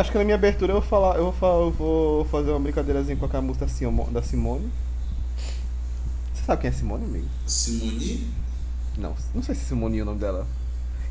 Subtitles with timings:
[0.00, 2.60] Acho que na minha abertura eu vou falar, eu vou, falar, eu vou fazer uma
[2.60, 3.66] brincadeirazinha com a música
[4.10, 4.72] da Simone.
[6.32, 7.28] Você sabe quem é Simone, amigo?
[7.46, 8.26] Simone?
[8.96, 10.46] Não, não sei se Simone é o nome dela.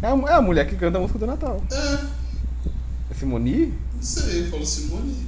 [0.01, 1.61] É a, é a mulher que canta a música do Natal.
[1.71, 1.99] É.
[3.11, 3.77] É Simone?
[3.93, 5.27] Não sei, falou Simone.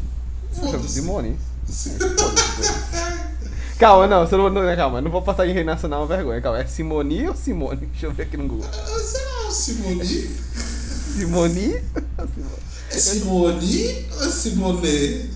[0.54, 0.90] Foda-se.
[0.90, 1.38] Simone.
[3.78, 6.42] Calma, não, você não, não, calma, não vou passar em rei nacional vergonha.
[6.42, 7.86] Calma, é Simone ou Simone?
[7.94, 8.68] Deixa eu ver aqui no Google.
[8.74, 10.04] Ah, será Simone?
[10.04, 11.80] Simone?
[12.94, 15.30] É Simone ou Simone?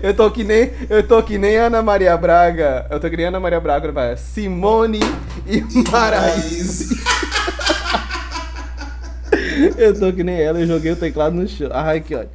[0.00, 2.86] Eu tô que nem, eu tô que nem Ana Maria Braga.
[2.88, 4.16] Eu tô que nem Ana Maria Braga, vai.
[4.16, 5.00] Simone
[5.44, 5.60] e,
[5.90, 6.90] Maraís.
[9.76, 11.68] eu tô que nem ela, eu joguei o teclado no chão.
[11.72, 12.30] Ai, que ódio.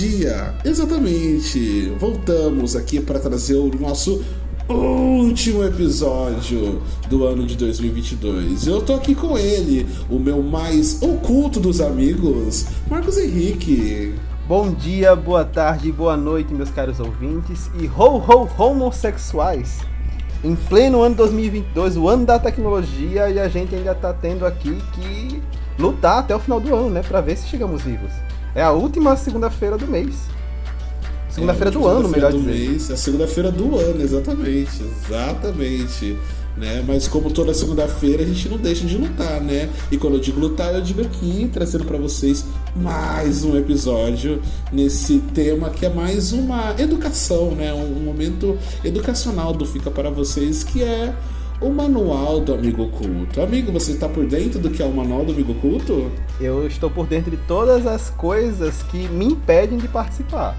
[0.00, 0.54] Dia!
[0.64, 1.92] Exatamente!
[1.98, 4.24] Voltamos aqui para trazer o nosso
[4.66, 8.66] último episódio do ano de 2022.
[8.66, 14.14] Eu tô aqui com ele, o meu mais oculto dos amigos, Marcos Henrique.
[14.48, 19.80] Bom dia, boa tarde, boa noite, meus caros ouvintes e ho ho homossexuais.
[20.42, 24.78] Em pleno ano 2022, o ano da tecnologia, e a gente ainda tá tendo aqui
[24.94, 25.42] que
[25.78, 28.29] lutar até o final do ano, né, para ver se chegamos vivos.
[28.54, 30.14] É a última segunda-feira do mês.
[31.28, 32.50] Segunda-feira é, do ano, melhor do dizer.
[32.50, 34.82] Mês, é a segunda-feira do ano, exatamente.
[34.82, 36.18] Exatamente.
[36.56, 36.84] Né?
[36.86, 39.70] Mas como toda segunda-feira a gente não deixa de lutar, né?
[39.90, 44.42] E quando eu digo lutar, eu digo aqui, trazendo para vocês mais um episódio
[44.72, 47.72] nesse tema que é mais uma educação, né?
[47.72, 51.14] Um momento educacional do Fica para vocês, que é
[51.60, 53.40] o manual do amigo oculto.
[53.42, 56.10] Amigo, você está por dentro do que é o manual do amigo oculto?
[56.40, 60.56] Eu estou por dentro de todas as coisas que me impedem de participar.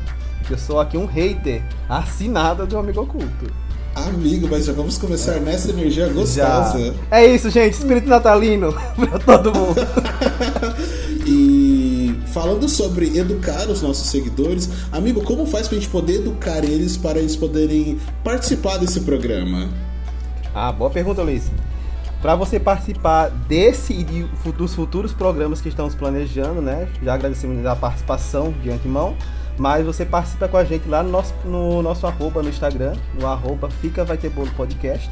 [0.49, 3.52] Eu sou aqui um hater assinado do amigo oculto.
[3.95, 5.39] Amigo, mas já vamos começar é.
[5.39, 6.93] nessa energia gostosa.
[7.09, 7.17] Já.
[7.17, 7.73] É isso, gente.
[7.73, 9.76] Espírito natalino para todo mundo.
[11.27, 16.64] e falando sobre educar os nossos seguidores, amigo, como faz para a gente poder educar
[16.64, 19.70] eles para eles poderem participar desse programa?
[20.54, 21.50] Ah, boa pergunta, Luiz.
[22.22, 26.88] Para você participar desse e de, dos futuros programas que estamos planejando, né?
[27.02, 29.16] Já agradecemos a participação de antemão.
[29.58, 33.28] Mas você participa com a gente lá no nosso, no nosso arroba no Instagram, no
[33.28, 35.10] arroba Fica Vai Ter Bolo Podcast.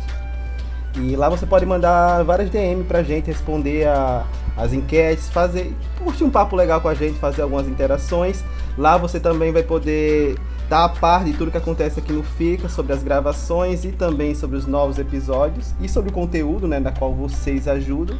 [0.95, 4.25] E lá você pode mandar várias DM pra gente, responder a,
[4.57, 5.73] as enquetes, fazer,
[6.03, 8.43] curtir um papo legal com a gente, fazer algumas interações.
[8.77, 10.35] Lá você também vai poder
[10.69, 14.35] dar a par de tudo que acontece aqui no Fica, sobre as gravações e também
[14.35, 18.17] sobre os novos episódios e sobre o conteúdo, né, da qual vocês ajudam.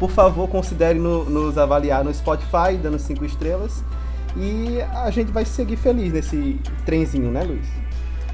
[0.00, 3.84] Por favor, considere no, nos avaliar no Spotify, dando cinco estrelas.
[4.36, 7.66] E a gente vai seguir feliz nesse trenzinho, né, Luiz?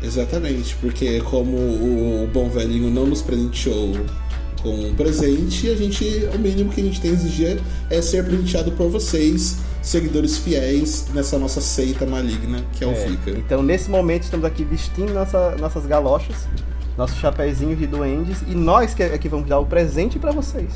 [0.02, 3.96] Exatamente, porque como o bom velhinho não nos presenteou
[4.62, 6.04] com um presente, a gente,
[6.34, 7.60] o mínimo que a gente tem a exigir
[7.90, 12.94] é ser presenteado por vocês seguidores fiéis nessa nossa seita maligna que é, é o
[12.94, 13.30] Fica.
[13.30, 16.46] Então, nesse momento, estamos aqui vestindo nossa, nossas galochas,
[16.96, 20.72] nossos chapéuzinhos de duendes, e nós que, é que vamos dar o presente para vocês.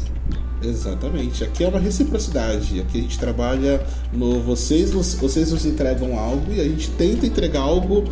[0.63, 1.43] Exatamente.
[1.43, 2.81] Aqui é uma reciprocidade.
[2.81, 7.27] Aqui a gente trabalha no vocês nos, vocês nos entregam algo e a gente tenta
[7.27, 8.05] entregar algo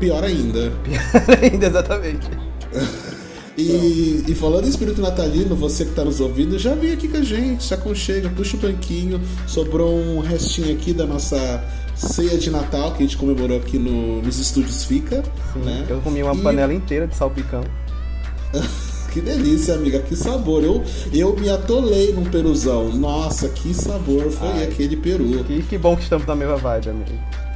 [0.00, 0.72] pior ainda.
[0.82, 2.28] Pior ainda, exatamente.
[3.58, 7.16] E, e, falando em espírito natalino, você que está nos ouvindo, já vem aqui com
[7.16, 9.20] a gente, se aconchega, puxa o banquinho.
[9.48, 11.64] Sobrou um restinho aqui da nossa
[11.96, 15.24] ceia de Natal que a gente comemorou aqui no, nos estúdios Fica.
[15.52, 15.86] Sim, né?
[15.88, 16.40] Eu comi uma e...
[16.40, 17.64] panela inteira de salpicão.
[19.12, 20.62] que delícia, amiga, que sabor.
[20.62, 22.90] Eu, eu me atolei num peruzão.
[22.90, 25.42] Nossa, que sabor foi Ai, aquele peru.
[25.42, 27.10] Que, que bom que estamos na mesma vibe, amigo.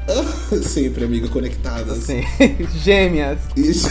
[0.66, 1.98] Sempre, amiga, conectadas.
[1.98, 2.22] Sim,
[2.82, 3.38] gêmeas.
[3.56, 3.88] Isso.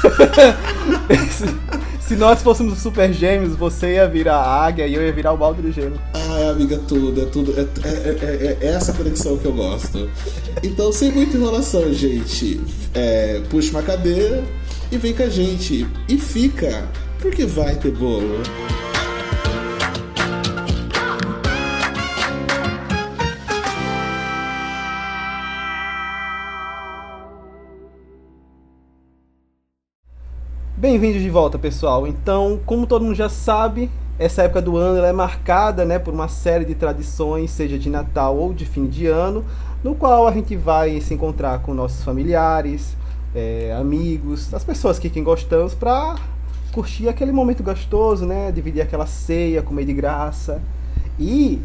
[2.00, 5.36] Se nós fôssemos super gêmeos, você ia virar a águia e eu ia virar o
[5.36, 5.96] balde de gelo.
[6.12, 7.54] Ah, é, amiga, tudo, é tudo.
[7.56, 10.10] É, é, é, é, essa conexão que eu gosto.
[10.60, 12.60] Então, sem muita enrolação, gente,
[12.94, 14.42] é, puxa uma cadeira
[14.90, 15.86] e vem com a gente.
[16.08, 16.84] E fica,
[17.20, 18.42] porque vai ter bolo.
[30.80, 32.06] Bem-vindos de volta, pessoal.
[32.06, 36.26] Então, como todo mundo já sabe, essa época do ano é marcada né, por uma
[36.26, 39.44] série de tradições, seja de Natal ou de fim de ano,
[39.84, 42.96] no qual a gente vai se encontrar com nossos familiares,
[43.34, 46.16] é, amigos, as pessoas que quem gostamos, para
[46.72, 48.50] curtir aquele momento gostoso, né?
[48.50, 50.62] Dividir aquela ceia, comer de graça.
[51.18, 51.60] E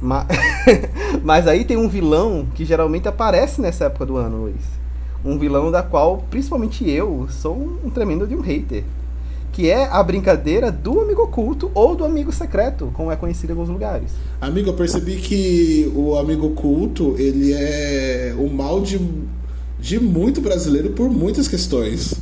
[0.00, 0.28] Mas,
[1.24, 4.81] mas aí tem um vilão que geralmente aparece nessa época do ano, Luiz.
[5.24, 8.84] Um vilão da qual, principalmente eu, sou um tremendo de um hater.
[9.52, 13.52] Que é a brincadeira do amigo oculto ou do amigo secreto, como é conhecido em
[13.52, 14.12] alguns lugares.
[14.40, 18.98] Amigo, eu percebi que o amigo oculto, ele é o mal de,
[19.78, 22.14] de muito brasileiro por muitas questões.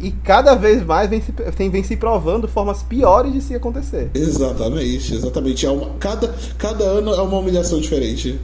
[0.00, 1.32] E cada vez mais vem se,
[1.68, 4.10] vem, se provando formas piores de se acontecer.
[4.14, 5.66] Exatamente, exatamente.
[5.66, 8.38] É uma, cada, cada ano é uma humilhação diferente.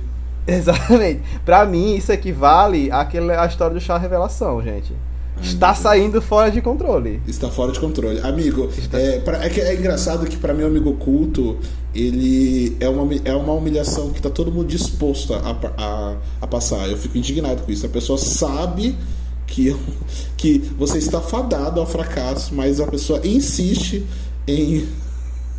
[0.51, 1.21] Exatamente.
[1.45, 4.95] Pra mim, isso equivale àquela, à história do chá revelação, gente.
[5.43, 7.21] Está saindo fora de controle.
[7.27, 8.19] Está fora de controle.
[8.21, 8.99] Amigo, Está...
[8.99, 11.59] é, pra, é, que é engraçado que para mim o amigo oculto,
[11.95, 16.89] ele é uma, é uma humilhação que tá todo mundo disposto a, a, a passar.
[16.89, 17.87] Eu fico indignado com isso.
[17.87, 18.97] A pessoa sabe
[19.47, 19.77] que,
[20.37, 24.05] que você está fadado ao fracasso, mas a pessoa insiste
[24.47, 24.89] em.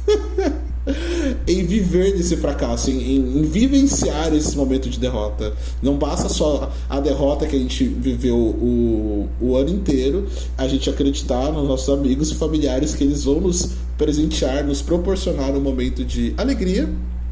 [1.47, 5.53] em viver desse fracasso, em, em, vivenciar esse momento de derrota.
[5.81, 10.27] Não basta só a derrota que a gente viveu o, o ano inteiro,
[10.57, 15.51] a gente acreditar nos nossos amigos e familiares que eles vão nos presentear, nos proporcionar
[15.51, 16.89] um momento de alegria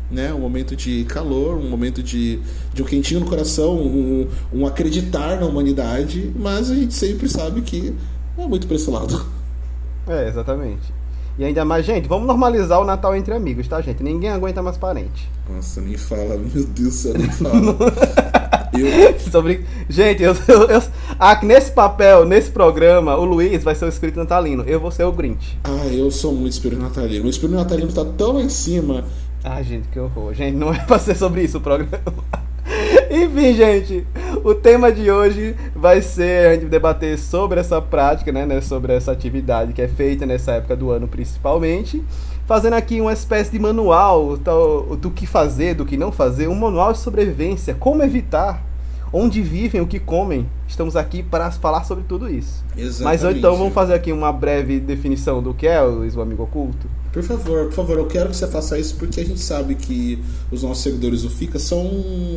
[0.09, 0.33] né?
[0.33, 2.39] Um momento de calor, um momento de,
[2.73, 7.61] de um quentinho no coração, um, um acreditar na humanidade, mas a gente sempre sabe
[7.61, 7.93] que
[8.37, 9.25] é muito para esse lado.
[10.07, 10.96] É, exatamente.
[11.37, 14.01] E ainda mais, gente, vamos normalizar o Natal entre amigos, tá, gente?
[14.01, 15.29] Ninguém aguenta mais parente.
[15.53, 17.75] Nossa, nem fala, meu Deus do céu, nem fala.
[18.73, 19.19] eu...
[19.31, 19.65] Sobre...
[19.87, 20.83] Gente, eu, eu, eu,
[21.19, 24.63] ah, nesse papel, nesse programa, o Luiz vai ser o espírito natalino.
[24.63, 25.57] Eu vou ser o Grinch.
[25.63, 27.25] Ah, eu sou muito espírito natalino.
[27.25, 29.05] O espírito natalino tá tão em cima
[29.49, 30.33] ah, gente, que horror.
[30.33, 32.03] Gente, não é pra ser sobre isso o programa.
[33.09, 34.05] Enfim, gente,
[34.43, 38.93] o tema de hoje vai ser a gente debater sobre essa prática, né, né, sobre
[38.93, 42.03] essa atividade que é feita nessa época do ano principalmente,
[42.45, 46.55] fazendo aqui uma espécie de manual do, do que fazer, do que não fazer, um
[46.55, 48.66] manual de sobrevivência, como evitar
[49.11, 50.47] onde vivem, o que comem.
[50.67, 52.63] Estamos aqui para falar sobre tudo isso.
[52.75, 53.03] Exatamente.
[53.03, 56.87] Mas então vamos fazer aqui uma breve definição do que é o amigo oculto.
[57.11, 60.21] Por favor, por favor, eu quero que você faça isso porque a gente sabe que
[60.51, 61.89] os nossos seguidores do FICA são,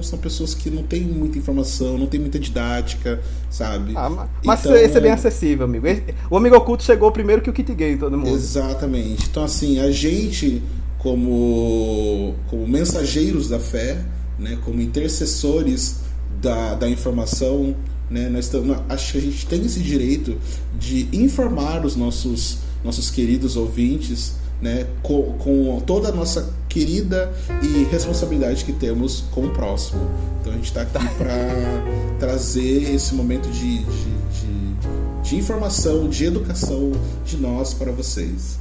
[0.02, 3.20] são pessoas que não têm muita informação, não tem muita didática,
[3.50, 3.93] sabe?
[3.94, 5.87] Ah, mas então, esse é bem acessível, amigo.
[6.31, 8.31] O amigo oculto chegou primeiro que o kit gay, todo mundo.
[8.31, 9.28] Exatamente.
[9.28, 10.62] Então, assim, a gente,
[10.99, 13.99] como, como mensageiros da fé,
[14.38, 16.00] né, como intercessores
[16.40, 17.74] da, da informação,
[18.10, 18.28] né?
[18.28, 20.36] Nós estamos, acho que a gente tem esse direito
[20.78, 24.86] de informar os nossos, nossos queridos ouvintes né?
[25.02, 27.32] com, com toda a nossa querida
[27.62, 30.00] e responsabilidade que temos com o próximo.
[30.40, 31.34] Então a gente está aqui para
[32.18, 36.92] trazer esse momento de, de, de, de informação, de educação
[37.24, 38.58] de nós para vocês.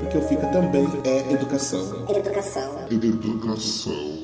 [0.00, 2.04] Porque o FICA também é educação.
[2.08, 2.86] Educação.
[2.90, 4.23] Educação.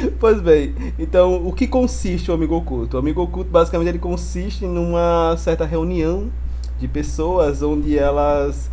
[0.18, 2.96] Pois bem, então o que consiste o amigo oculto?
[2.96, 6.30] O amigo oculto basicamente ele consiste numa certa reunião
[6.78, 8.70] de pessoas onde elas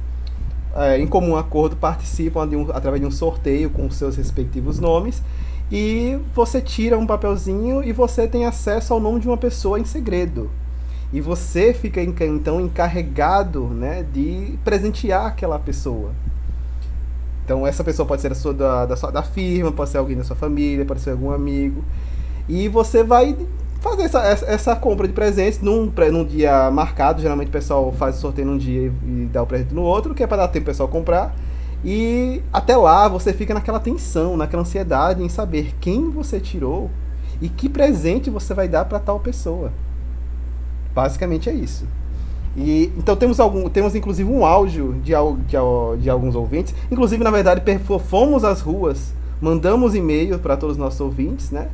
[0.75, 5.21] é, em comum acordo participam de um, através de um sorteio com seus respectivos nomes
[5.71, 9.85] e você tira um papelzinho e você tem acesso ao nome de uma pessoa em
[9.85, 10.50] segredo.
[11.12, 16.12] E você fica então encarregado né, de presentear aquela pessoa.
[17.48, 20.24] Então essa pessoa pode ser sua, da, da, sua, da firma, pode ser alguém da
[20.25, 21.82] sua família, pode ser algum amigo.
[22.50, 23.38] E você vai
[23.80, 27.22] fazer essa, essa, compra de presentes num, num dia marcado.
[27.22, 30.13] Geralmente o pessoal faz o sorteio num dia e, e dá o presente no outro,
[30.13, 31.34] que é para dar tempo o pessoal comprar.
[31.86, 36.92] E até lá você fica naquela tensão, naquela ansiedade em saber quem você tirou
[37.42, 39.72] e que presente você vai dar para tal pessoa.
[40.94, 41.88] Basicamente é isso.
[42.58, 46.74] E, então temos algum, temos inclusive um áudio de, de, de alguns ouvintes.
[46.92, 47.62] Inclusive, na verdade,
[48.10, 51.70] fomos às ruas, mandamos e-mail para todos os nossos ouvintes, né?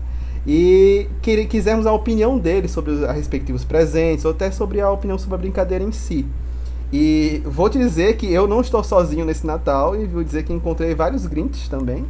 [0.46, 5.18] E que, quisemos a opinião deles sobre os respectivos presentes, ou até sobre a opinião
[5.18, 6.26] sobre a brincadeira em si.
[6.92, 10.52] E vou te dizer que eu não estou sozinho nesse Natal e vou dizer que
[10.52, 12.06] encontrei vários Grinches também.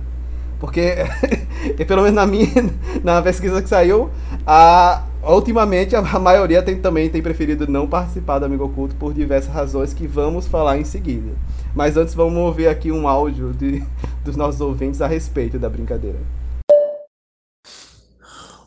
[0.59, 0.95] Porque,
[1.87, 2.47] pelo menos na minha
[3.03, 4.09] na pesquisa que saiu,
[4.47, 9.53] a, ultimamente a maioria tem, também tem preferido não participar do Amigo Oculto por diversas
[9.53, 11.31] razões que vamos falar em seguida.
[11.73, 13.83] Mas antes vamos ouvir aqui um áudio de,
[14.23, 16.19] dos nossos ouvintes a respeito da brincadeira.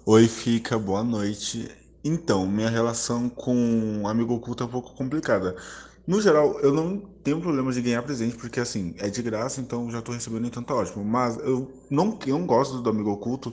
[0.04, 1.68] Oi, Fica, boa noite.
[2.02, 5.56] Então, minha relação com Amigo Oculto é um pouco complicada.
[6.06, 9.90] No geral, eu não tenho problema de ganhar presente, porque assim, é de graça, então
[9.90, 11.04] já tô recebendo, então tá ótimo.
[11.04, 13.52] Mas eu não, eu não gosto do Amigo Oculto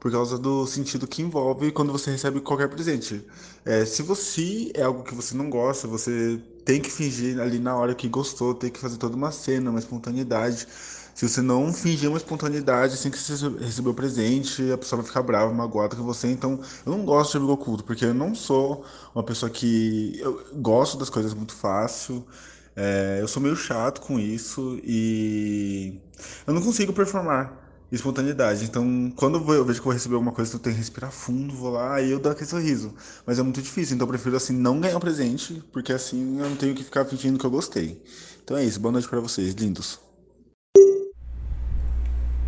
[0.00, 3.22] por causa do sentido que envolve quando você recebe qualquer presente.
[3.64, 7.76] É, se você é algo que você não gosta, você tem que fingir ali na
[7.76, 10.66] hora que gostou, tem que fazer toda uma cena, uma espontaneidade.
[11.14, 15.06] Se você não fingir uma espontaneidade assim que você recebeu o presente, a pessoa vai
[15.06, 16.28] ficar brava, magoada com você.
[16.28, 20.18] Então, eu não gosto de amigo oculto, porque eu não sou uma pessoa que.
[20.18, 22.26] Eu gosto das coisas muito fácil.
[22.74, 26.00] É, eu sou meio chato com isso e
[26.46, 28.64] eu não consigo performar espontaneidade.
[28.64, 31.70] Então, quando eu vejo que vou receber alguma coisa, eu tenho que respirar fundo, vou
[31.70, 32.94] lá e eu dou aquele sorriso.
[33.26, 36.48] Mas é muito difícil, então eu prefiro assim não ganhar o presente, porque assim eu
[36.48, 38.00] não tenho que ficar fingindo que eu gostei.
[38.44, 39.98] Então é isso, boa noite para vocês, lindos.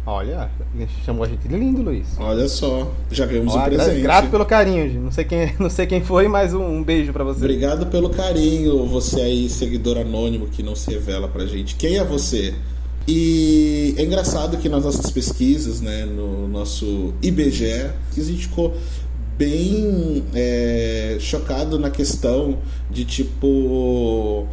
[0.04, 0.50] Olha,
[1.04, 2.18] chamou a gente de lindo, Luiz.
[2.18, 4.02] Olha só, já ganhamos Olha, um presente.
[4.02, 7.22] Grato pelo carinho, não sei quem, não sei quem foi, mas um, um beijo para
[7.22, 7.38] você.
[7.38, 11.76] Obrigado pelo carinho, você aí, seguidor anônimo que não se revela pra gente.
[11.76, 12.52] Quem é você?
[13.06, 18.76] E é engraçado que nas nossas pesquisas, né, no nosso IBGE, a gente ficou
[19.36, 22.58] bem é, chocado na questão
[22.90, 24.46] de tipo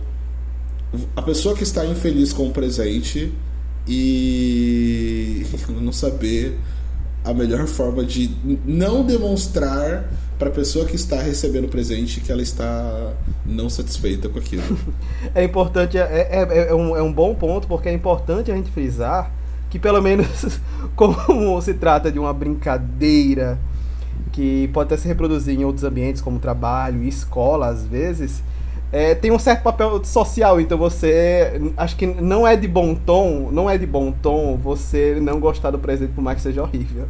[1.16, 3.32] a pessoa que está infeliz com o presente
[3.88, 5.46] e
[5.82, 6.58] não saber
[7.24, 8.32] a melhor forma de
[8.66, 13.14] não demonstrar para a pessoa que está recebendo o presente que ela está
[13.46, 14.64] não satisfeita com aquilo.
[15.36, 18.72] É importante, é, é, é, um, é um bom ponto, porque é importante a gente
[18.72, 19.30] frisar
[19.70, 20.60] que, pelo menos,
[20.96, 23.60] como se trata de uma brincadeira
[24.32, 28.42] que pode até se reproduzir em outros ambientes, como trabalho e escola, às vezes,
[28.94, 33.50] é, tem um certo papel social, então você acho que não é de bom tom,
[33.52, 37.08] não é de bom tom você não gostar do presente por mais que seja horrível.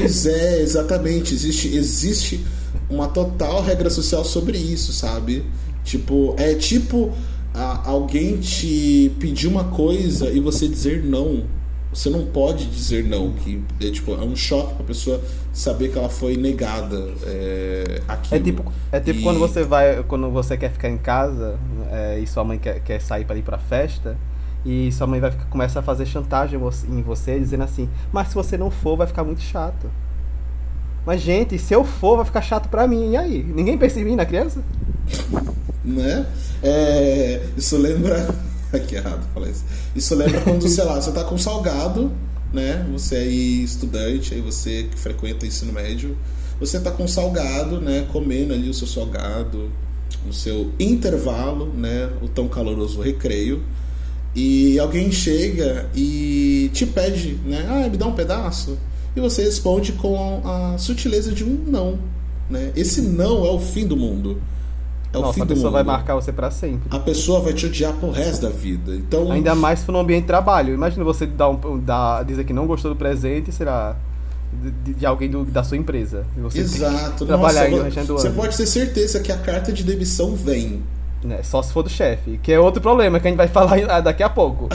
[0.00, 1.34] Pois é, exatamente.
[1.34, 2.44] Existe, existe
[2.90, 5.44] uma total regra social sobre isso, sabe?
[5.84, 7.12] Tipo, é tipo
[7.52, 11.44] a, alguém te pedir uma coisa e você dizer não.
[11.92, 15.22] Você não pode dizer não, que é, tipo, é um choque pra pessoa
[15.52, 18.00] saber que ela foi negada é,
[18.34, 19.22] É tipo, é tipo e...
[19.22, 21.56] quando você vai, quando você quer ficar em casa
[21.92, 24.16] é, e sua mãe quer, quer sair para ir pra festa
[24.64, 28.56] e sua mãe vai começa a fazer chantagem em você, dizendo assim: Mas se você
[28.56, 29.90] não for, vai ficar muito chato.
[31.04, 33.12] Mas, gente, se eu for, vai ficar chato pra mim.
[33.12, 33.42] E aí?
[33.42, 34.64] Ninguém pensa em mim na criança?
[35.84, 36.26] Né?
[36.62, 38.26] É, isso lembra.
[38.88, 39.64] que errado falar isso.
[39.94, 42.10] Isso lembra quando, sei lá, você tá com salgado,
[42.52, 42.86] né?
[42.92, 46.16] Você aí estudante, aí você que frequenta ensino médio,
[46.58, 48.06] você tá com salgado, né?
[48.10, 49.70] Comendo ali o seu salgado,
[50.24, 52.10] no seu intervalo, né?
[52.22, 53.62] O tão caloroso recreio
[54.34, 57.66] e alguém chega e te pede, né?
[57.68, 58.76] Ah, me dá um pedaço.
[59.14, 61.98] E você responde com a sutileza de um não.
[62.50, 62.72] Né?
[62.74, 64.40] Esse não é o fim do mundo.
[65.12, 66.88] É Nossa, o fim a pessoa vai marcar você para sempre.
[66.90, 68.96] A pessoa vai te odiar pro resto da vida.
[68.96, 70.74] Então, Ainda mais se for no ambiente de trabalho.
[70.74, 73.96] Imagina você dar um, dar, dizer que não gostou do presente, será
[74.84, 76.26] de, de alguém do, da sua empresa.
[76.52, 77.24] Exato.
[77.24, 80.82] Trabalhar Nossa, Você pode ter certeza que a carta de demissão vem.
[81.24, 81.42] Né?
[81.42, 84.22] Só se for do chefe, que é outro problema que a gente vai falar daqui
[84.22, 84.68] a pouco.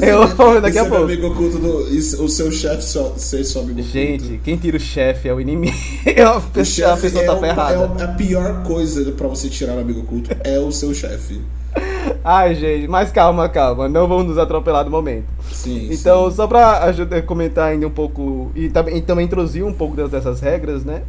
[0.00, 1.04] é outro problema daqui a pouco.
[1.04, 3.92] amigo oculto do, o seu chefe ser seu amigo oculto.
[3.92, 5.76] Gente, quem tira o chefe é o inimigo.
[6.24, 8.02] a pessoa, a pessoa é tá ferrada.
[8.02, 11.40] É a pior coisa para você tirar o amigo oculto é o seu chefe.
[12.22, 15.26] Ai, gente, mas calma, calma, não vamos nos atropelar no momento.
[15.50, 16.36] Sim, então, sim.
[16.36, 20.40] só pra ajudar, comentar ainda um pouco e também, e também introduzir um pouco dessas
[20.40, 21.02] regras, né?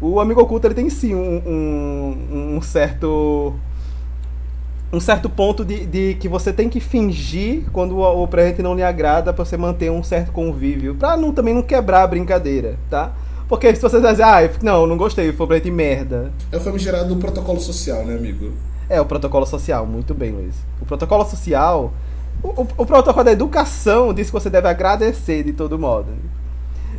[0.00, 3.54] O amigo oculto ele tem sim um, um, um certo
[4.92, 8.74] um certo ponto de, de, que você tem que fingir quando o, o presente não
[8.74, 12.76] lhe agrada para você manter um certo convívio, para não, também não quebrar a brincadeira,
[12.88, 13.12] tá?
[13.48, 16.32] Porque se você dizer, ah, não, não gostei, foi presente merda.
[16.50, 18.52] É o famigerado do protocolo social, né, amigo?
[18.88, 20.54] É, o protocolo social, muito bem, Luiz.
[20.80, 21.92] O protocolo social,
[22.42, 26.08] o, o, o protocolo da educação diz que você deve agradecer de todo modo.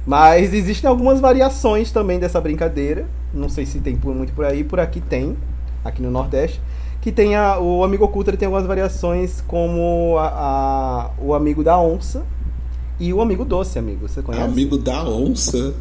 [0.06, 3.06] Mas existem algumas variações também dessa brincadeira.
[3.34, 5.38] Não sei se tem muito por aí, por aqui tem,
[5.84, 6.62] aqui no Nordeste.
[7.08, 11.64] Que tem a, o amigo oculto ele tem algumas variações, como a, a, o amigo
[11.64, 12.26] da onça
[13.00, 14.10] e o amigo doce, amigo.
[14.10, 14.44] Você conhece?
[14.44, 15.74] Amigo da onça?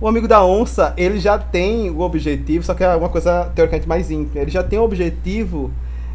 [0.00, 3.86] O amigo da onça, ele já tem o objetivo, só que é uma coisa teoricamente
[3.86, 4.40] mais íntima.
[4.40, 5.70] Ele já tem o objetivo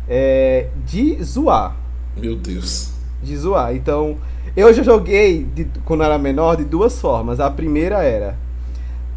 [0.07, 1.75] é, de zoar.
[2.17, 2.89] Meu Deus.
[3.21, 3.75] De zoar.
[3.75, 4.17] Então,
[4.57, 7.39] eu já joguei, de, quando era menor, de duas formas.
[7.39, 8.35] A primeira era: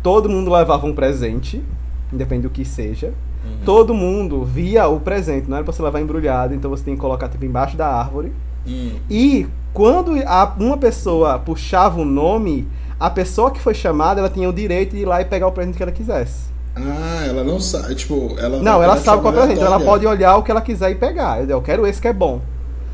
[0.02, 1.64] todo mundo levava um presente,
[2.12, 3.14] independente do que seja.
[3.44, 3.50] Uhum.
[3.64, 7.00] Todo mundo via o presente, não era pra você levar embrulhado, então você tem que
[7.00, 8.32] colocar tipo embaixo da árvore.
[8.66, 8.92] Uhum.
[9.10, 12.68] E quando a, uma pessoa puxava o nome,
[12.98, 15.52] a pessoa que foi chamada, ela tinha o direito de ir lá e pegar o
[15.52, 16.52] presente que ela quisesse.
[16.74, 20.06] Ah, ela não sabe, tipo, ela Não, ela sabe qual é o presente, ela pode
[20.06, 21.48] olhar o que ela quiser e pegar.
[21.48, 22.40] Eu quero esse que é bom.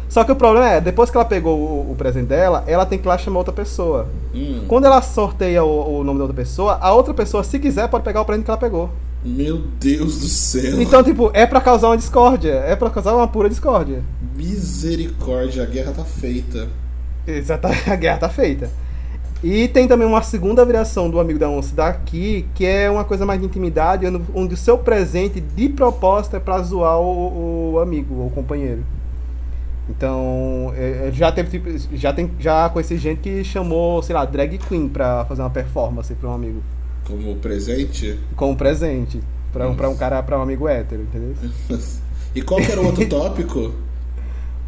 [0.08, 2.98] Só que o problema é, depois que ela pegou o, o presente dela, ela tem
[2.98, 4.08] que ir lá chamar outra pessoa.
[4.34, 4.64] Hum.
[4.66, 8.04] Quando ela sorteia o, o, nome da outra pessoa, a outra pessoa, se quiser, pode
[8.04, 8.90] pegar o presente que ela pegou.
[9.28, 10.80] Meu Deus do céu.
[10.80, 12.52] Então, tipo, é pra causar uma discórdia.
[12.52, 14.02] É pra causar uma pura discórdia.
[14.34, 16.68] Misericórdia, a guerra tá feita.
[17.26, 18.70] Exato, a guerra tá feita.
[19.42, 23.24] E tem também uma segunda variação do Amigo da Onça daqui, que é uma coisa
[23.24, 24.04] mais de intimidade,
[24.34, 28.82] onde o seu presente de proposta é pra zoar o, o amigo, ou companheiro.
[29.88, 34.24] Então, é, é, já teve tipo, já tem já conheci gente que chamou, sei lá,
[34.24, 36.62] drag queen pra fazer uma performance pra um amigo.
[37.08, 38.20] Como presente?
[38.36, 39.18] Como presente.
[39.50, 41.34] Pra, um, pra um cara, pra um amigo hétero, entendeu?
[42.34, 43.72] e qual que era o outro tópico?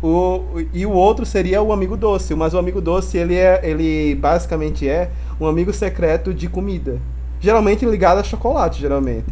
[0.03, 0.43] O,
[0.73, 4.89] e o outro seria o amigo doce, mas o amigo doce ele é, ele basicamente
[4.89, 6.99] é um amigo secreto de comida,
[7.39, 9.27] geralmente ligado a chocolate, geralmente.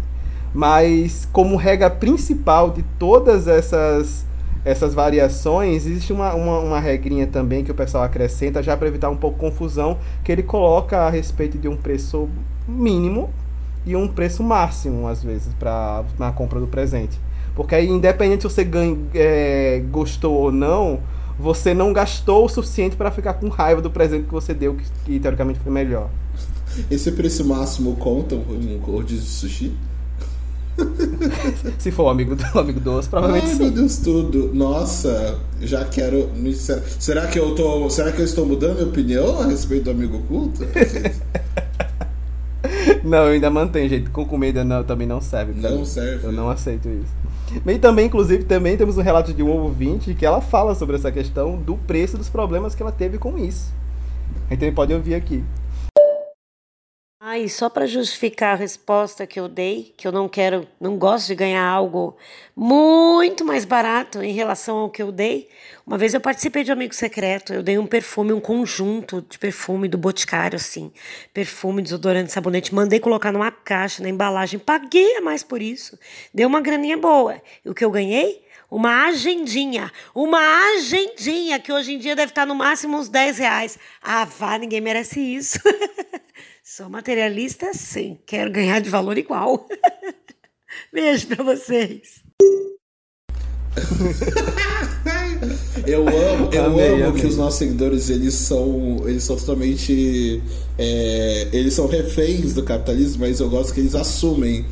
[0.53, 4.27] Mas como regra principal de todas essas
[4.65, 9.09] essas variações, existe uma, uma, uma, regrinha também que o pessoal acrescenta já para evitar
[9.09, 12.29] um pouco confusão, que ele coloca a respeito de um preço
[12.69, 13.31] mínimo
[13.87, 17.19] e um preço máximo, às vezes, para na compra do presente.
[17.57, 21.01] Porque aí, independente se você ganha, é, gostou ou não,
[21.39, 24.85] você não gastou o suficiente para ficar com raiva do presente que você deu, que,
[25.05, 26.11] que teoricamente foi melhor.
[26.91, 29.73] Esse preço máximo conta um rodízio de sushi?
[31.79, 33.63] Se for o amigo do amigo doce, provavelmente Ai, sim.
[33.65, 34.51] meu Deus, tudo.
[34.55, 36.31] Nossa, já quero.
[37.01, 37.91] Será que eu tô.
[37.91, 40.61] Será que eu estou mudando minha opinião a respeito do amigo oculto?
[43.05, 44.11] não, eu ainda mantenho, gente.
[44.11, 45.53] Com comida não, também não serve.
[45.61, 45.85] Não mim.
[45.85, 46.27] serve.
[46.27, 47.13] Eu não aceito isso.
[47.67, 51.11] E também, inclusive, também temos um relato de um ouvinte que ela fala sobre essa
[51.11, 53.73] questão do preço dos problemas que ela teve com isso.
[54.51, 55.43] A gente pode ouvir aqui.
[57.31, 60.97] Ah, e só para justificar a resposta que eu dei, que eu não quero, não
[60.97, 62.17] gosto de ganhar algo
[62.57, 65.47] muito mais barato em relação ao que eu dei.
[65.87, 69.39] Uma vez eu participei de um amigo secreto, eu dei um perfume, um conjunto de
[69.39, 70.91] perfume do Boticário, assim,
[71.35, 75.99] perfume, desodorante, sabonete, mandei colocar numa caixa, na embalagem, paguei a mais por isso,
[76.33, 77.43] deu uma graninha boa.
[77.63, 78.43] E o que eu ganhei?
[78.71, 80.41] Uma agendinha, uma
[80.77, 83.79] agendinha que hoje em dia deve estar no máximo uns 10 reais.
[84.03, 85.59] Ah, vá, ninguém merece isso.
[86.71, 88.19] Sou materialista, sim.
[88.27, 89.67] Quero ganhar de valor igual.
[90.93, 92.23] Beijo para vocês.
[95.87, 97.21] eu amo, eu amei, amo amei.
[97.23, 100.43] que os nossos seguidores eles são, eles são totalmente,
[100.77, 104.67] é, eles são reféns do capitalismo, mas eu gosto que eles assumem,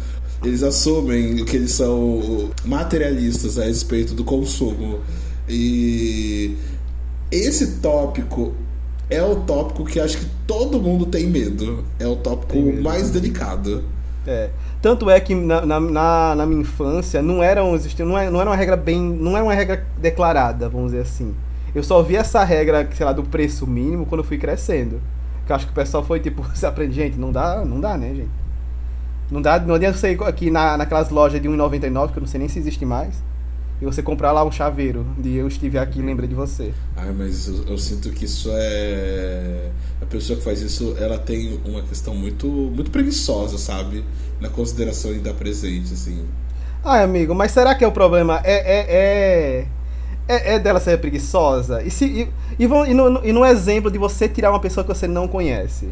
[0.45, 5.01] eles assumem que eles são materialistas a respeito do consumo
[5.49, 6.59] e
[7.31, 8.55] esse tópico
[9.09, 11.85] é o tópico que acho que todo mundo tem medo.
[11.99, 13.85] É o tópico mais delicado.
[14.27, 14.51] É.
[14.83, 18.51] Tanto é que na, na, na minha infância não era, um, não, era, não era
[18.51, 19.01] uma regra bem.
[19.01, 21.35] não era uma regra declarada, vamos dizer assim.
[21.75, 25.01] Eu só vi essa regra, sei lá, do preço mínimo quando eu fui crescendo.
[25.45, 27.97] Que eu acho que o pessoal foi tipo, você aprende, gente, não dá, não dá,
[27.97, 28.31] né, gente?
[29.31, 32.29] Não dá, não adianta você ir aqui na, naquelas lojas de 1,99, que eu não
[32.29, 33.21] sei nem se existe mais
[33.81, 36.73] e você comprar lá um chaveiro de eu estive aqui e lembrei de você.
[36.97, 39.71] Ah, mas eu, eu, sinto que isso é.
[40.01, 44.05] A pessoa que faz isso, ela tem uma questão muito, muito preguiçosa, sabe?
[44.41, 46.25] Na consideração em dar presente, assim.
[46.83, 48.41] Ai, amigo, mas será que é o problema?
[48.45, 48.55] É.
[48.55, 49.67] é, é...
[50.29, 51.85] É, é dela ser preguiçosa?
[51.85, 54.83] E, se, e, e, vão, e, no, e no exemplo de você tirar uma pessoa
[54.83, 55.89] que você não conhece?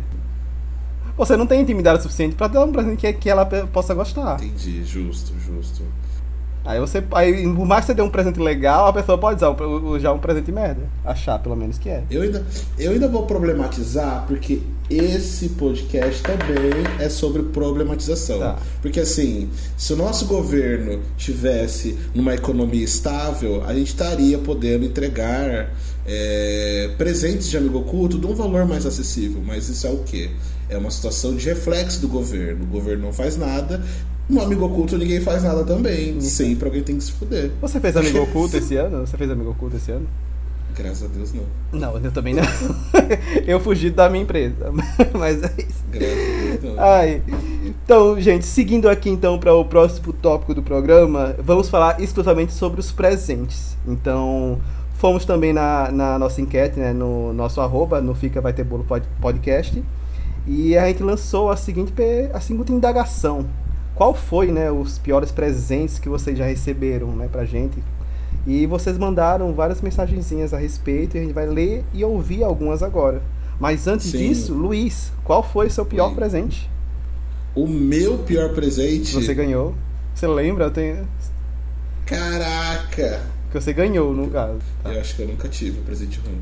[1.17, 4.43] Você não tem intimidade suficiente para dar um presente que, que ela possa gostar.
[4.43, 5.83] Entendi, justo, justo.
[6.65, 7.05] Aí você.
[7.13, 9.55] Aí, por mais que você dê um presente legal, a pessoa pode usar
[10.01, 10.81] já um presente merda.
[11.05, 12.03] Achar, pelo menos, que é.
[12.11, 12.45] Eu ainda,
[12.79, 18.39] eu ainda vou problematizar, porque esse podcast também é sobre problematização.
[18.39, 18.59] Tá.
[18.81, 25.71] Porque assim, se o nosso governo tivesse numa economia estável, a gente estaria podendo entregar
[26.07, 29.43] é, presentes de amigo oculto de um valor mais acessível.
[29.45, 30.31] Mas isso é o quê?
[30.69, 32.65] É uma situação de reflexo do governo.
[32.65, 33.83] O governo não faz nada,
[34.29, 36.21] no Amigo Oculto ninguém faz nada também.
[36.21, 37.51] Sempre alguém tem que se fuder.
[37.61, 39.07] Você fez Amigo Oculto esse ano?
[39.07, 40.07] Você fez Amigo Oculto esse ano?
[40.77, 41.45] Graças a Deus não.
[41.79, 42.43] Não, eu também não.
[43.47, 44.73] eu fugi da minha empresa.
[45.13, 45.85] Mas é isso.
[45.91, 46.83] Graças a Deus não.
[46.83, 47.23] Ai.
[47.65, 52.81] Então, gente, seguindo aqui então para o próximo tópico do programa, vamos falar exclusivamente sobre
[52.81, 53.77] os presentes.
[53.87, 54.59] Então,
[54.97, 58.87] fomos também na, na nossa enquete, né, no nosso arroba, no Fica Vai Ter Bolo
[59.21, 59.83] Podcast,
[60.47, 61.93] e a gente lançou a seguinte,
[62.33, 63.47] a seguinte indagação
[63.95, 67.83] qual foi, né, os piores presentes que vocês já receberam, né, pra gente.
[68.47, 72.83] E vocês mandaram várias mensagenzinhas a respeito e a gente vai ler e ouvir algumas
[72.83, 73.23] agora.
[73.59, 74.19] Mas antes Sim.
[74.19, 76.15] disso, Luiz, qual foi seu pior Sim.
[76.17, 76.71] presente?
[77.55, 79.15] O meu pior presente?
[79.15, 79.75] Você ganhou.
[80.15, 80.65] Você lembra?
[80.65, 81.09] Eu tenho...
[82.05, 83.23] Caraca!
[83.51, 84.59] Que você ganhou, no caso.
[84.83, 84.93] Tá.
[84.93, 86.41] Eu acho que eu nunca tive um presente ruim.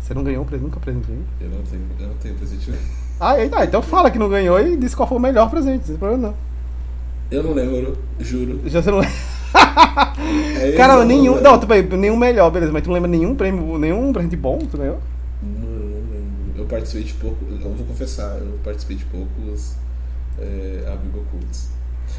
[0.00, 0.64] Você não ganhou um presente?
[0.64, 1.24] Nunca presente ruim?
[1.40, 2.80] Eu não tenho, eu não tenho presente ruim.
[3.20, 6.28] Ah, então fala que não ganhou e diz qual foi o melhor presente, sem problema
[6.28, 6.34] não.
[7.30, 8.60] Eu não lembro, juro.
[8.66, 9.14] Já você não lembra?
[10.60, 11.40] É Cara, nenhum.
[11.40, 14.58] Não, tudo bem, nenhum melhor, beleza, mas tu não lembra nenhum prêmio, nenhum presente bom,
[14.58, 14.98] tu ganhou?
[15.42, 16.52] Mano, eu não lembro.
[16.56, 17.36] Eu participei de pouco.
[17.50, 19.74] Eu vou confessar, eu participei de poucos
[20.38, 21.68] é, amigo ocultos.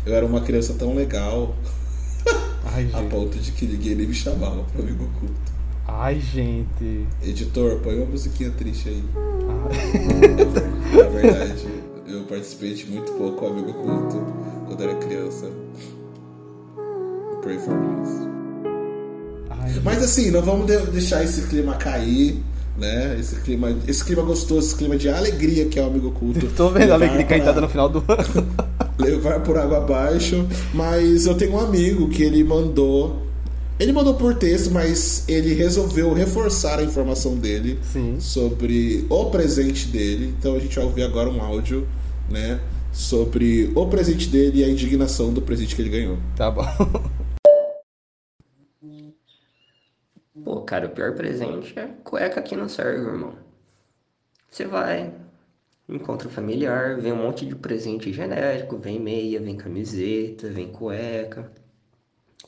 [0.05, 1.55] Eu era uma criança tão legal
[2.73, 5.57] Ai, a ponto de que ninguém me chamava pro amigo oculto.
[5.87, 7.07] Ai, gente.
[7.23, 9.03] Editor, põe uma musiquinha triste aí.
[9.15, 10.97] Ai.
[10.97, 11.67] Na verdade,
[12.27, 14.23] participei de muito pouco amigo oculto
[14.67, 15.49] quando era criança.
[17.41, 17.87] Pray for me.
[19.49, 22.37] Ai, Mas assim, não vamos de- deixar esse clima cair,
[22.77, 23.15] né?
[23.19, 26.45] Esse clima, esse clima gostoso, esse clima de alegria que é o amigo oculto.
[26.55, 28.47] Tô vendo a alegria pra- cantada no final do ano.
[28.99, 30.45] levar por água abaixo.
[30.73, 33.23] Mas eu tenho um amigo que ele mandou.
[33.79, 38.15] Ele mandou por texto, mas ele resolveu reforçar a informação dele Sim.
[38.19, 40.33] sobre o presente dele.
[40.39, 41.87] Então a gente vai ouvir agora um áudio,
[42.29, 42.59] né?
[42.91, 46.17] Sobre o presente dele e a indignação do presente que ele ganhou.
[46.35, 46.63] Tá bom.
[50.43, 53.35] Pô, cara, o pior presente é cueca que não serve, irmão.
[54.49, 55.13] Você vai,
[55.89, 61.51] encontra o familiar, vem um monte de presente genérico, vem meia, vem camiseta, vem cueca.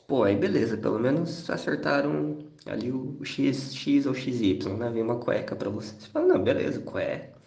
[0.06, 4.90] Pô, aí beleza, pelo menos acertaram ali o o X, X ou XY, né?
[4.90, 5.94] Vem uma cueca pra você.
[5.98, 7.39] Você fala, não, beleza, cueca.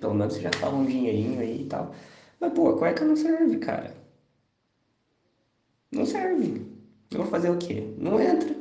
[0.00, 1.94] Pelo menos você já fala um dinheirinho aí e tal.
[2.40, 3.94] Mas, pô, a cueca não serve, cara.
[5.92, 6.62] Não serve.
[7.10, 7.82] Eu vou fazer o quê?
[7.98, 8.54] Não entra.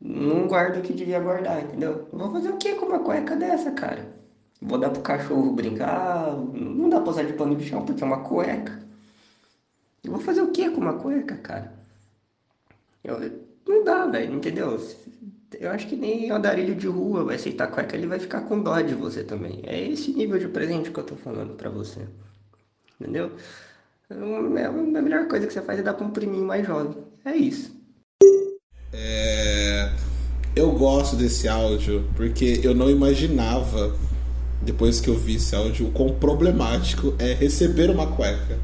[0.00, 2.08] Não guardo o que devia guardar, entendeu?
[2.12, 4.14] Eu vou fazer o que com uma cueca dessa, cara?
[4.62, 6.34] Vou dar pro cachorro brincar?
[6.36, 8.80] Não dá pra usar de pano de chão porque é uma cueca.
[10.04, 11.72] Eu vou fazer o que com uma cueca, cara?
[13.02, 13.20] Eu-
[13.66, 14.76] não dá, velho, entendeu?
[15.64, 18.78] Eu acho que nem andarilho de rua vai aceitar cueca, ele vai ficar com dó
[18.82, 19.62] de você também.
[19.64, 22.00] É esse nível de presente que eu tô falando pra você.
[23.00, 23.32] Entendeu?
[24.10, 24.72] É, A
[25.02, 26.94] melhor coisa que você faz é dar pra um priminho mais jovem.
[27.24, 27.74] É isso.
[28.92, 29.90] É,
[30.54, 33.96] Eu gosto desse áudio porque eu não imaginava,
[34.60, 38.58] depois que eu vi esse áudio, o quão problemático é receber uma cueca.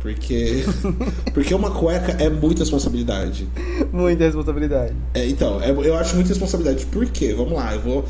[0.00, 0.64] Porque,
[1.34, 3.48] porque uma cueca é muita responsabilidade.
[3.92, 4.92] Muita responsabilidade.
[5.14, 6.86] É, então, é- eu acho muita responsabilidade.
[6.86, 7.34] Por quê?
[7.36, 8.04] Vamos lá, eu vou.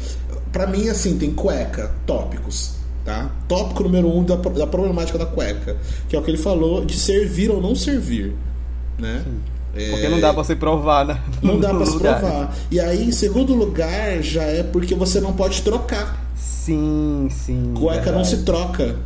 [0.53, 2.73] Pra mim, assim, tem cueca, tópicos,
[3.05, 3.31] tá?
[3.49, 5.77] Tópico número um da, da problemática da cueca,
[6.09, 8.35] que é o que ele falou de servir ou não servir,
[8.99, 9.25] né?
[9.75, 11.21] É, Porque não dá pra você provar, né?
[11.43, 12.19] não dá pra se lugar.
[12.19, 12.57] provar.
[12.71, 16.27] E aí, em segundo lugar, já é porque você não pode trocar.
[16.37, 17.73] Sim, sim.
[17.75, 18.29] Cueca não verdade.
[18.29, 18.97] se troca.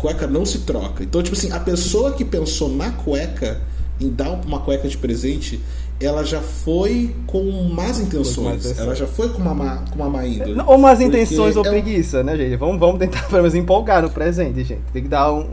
[0.00, 1.04] Cueca não se troca.
[1.04, 3.60] Então, tipo assim, a pessoa que pensou na cueca,
[4.00, 5.60] em dar uma cueca de presente,
[6.00, 7.42] ela já foi com
[7.74, 8.78] más intenções.
[8.78, 10.58] ela já foi com uma má, com uma má índole.
[10.66, 12.56] Ou Porque intenções ou é um- preguiça, né, gente?
[12.56, 14.80] Vamos, vamos tentar pelo menos empolgar no presente, gente.
[14.90, 15.50] Tem que dar um.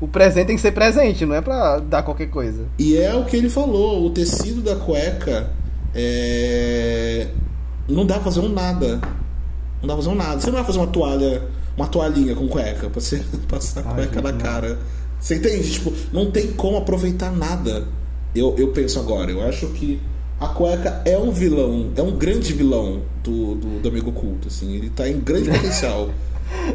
[0.00, 2.66] O presente tem que ser presente, não é pra dar qualquer coisa.
[2.78, 5.50] E é o que ele falou, o tecido da cueca
[5.92, 7.26] é...
[7.88, 9.00] não dá pra fazer um nada.
[9.82, 10.40] Não dá pra fazer um nada.
[10.40, 11.42] Você não vai fazer uma toalha,
[11.78, 14.78] uma toalhinha com cueca pra você passar a cueca na cara.
[15.20, 15.70] Você entende?
[15.70, 17.86] Tipo, não tem como aproveitar nada.
[18.34, 20.00] Eu, eu penso agora, eu acho que
[20.40, 24.74] a cueca é um vilão, é um grande vilão do, do, do amigo oculto, assim.
[24.74, 26.10] Ele tá em grande potencial.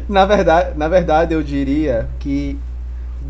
[0.08, 2.58] Na verdade, na verdade, eu diria que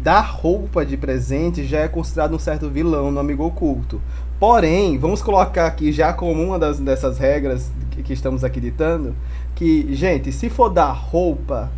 [0.03, 4.01] dar roupa de presente já é considerado um certo vilão no amigo oculto.
[4.39, 9.15] Porém, vamos colocar aqui já como uma das, dessas regras que, que estamos aqui ditando,
[9.55, 11.71] que, gente, se for dar roupa,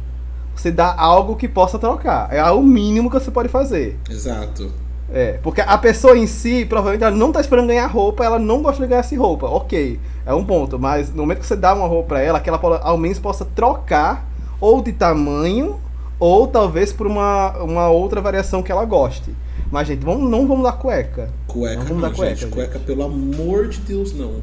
[0.55, 2.33] você dá algo que possa trocar.
[2.33, 3.98] É o mínimo que você pode fazer.
[4.09, 4.72] Exato.
[5.12, 8.62] É, porque a pessoa em si, provavelmente, ela não tá esperando ganhar roupa, ela não
[8.62, 9.46] gosta de ganhar essa roupa.
[9.46, 10.79] Ok, é um ponto.
[10.79, 13.44] Mas no momento que você dá uma roupa pra ela, que ela ao menos possa
[13.44, 14.26] trocar,
[14.61, 15.79] ou de tamanho,
[16.18, 19.35] ou talvez por uma, uma outra variação que ela goste.
[19.70, 21.31] Mas, gente, vamos, não vamos dar cueca.
[21.46, 22.50] Cueca Não não, vamos dar cueca, gente.
[22.52, 24.42] Cueca, pelo amor de Deus, não.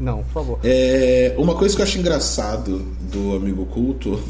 [0.00, 0.58] Não, por favor.
[0.64, 2.78] É, uma coisa que eu acho engraçado
[3.10, 4.20] do Amigo Oculto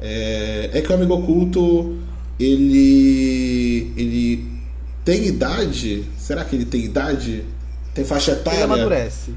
[0.00, 1.96] é, é que o Amigo Oculto
[2.38, 4.46] ele ele
[5.04, 6.04] tem idade?
[6.18, 7.44] Será que ele tem idade?
[7.94, 8.64] Tem faixa Ele etária?
[8.64, 9.34] amadurece.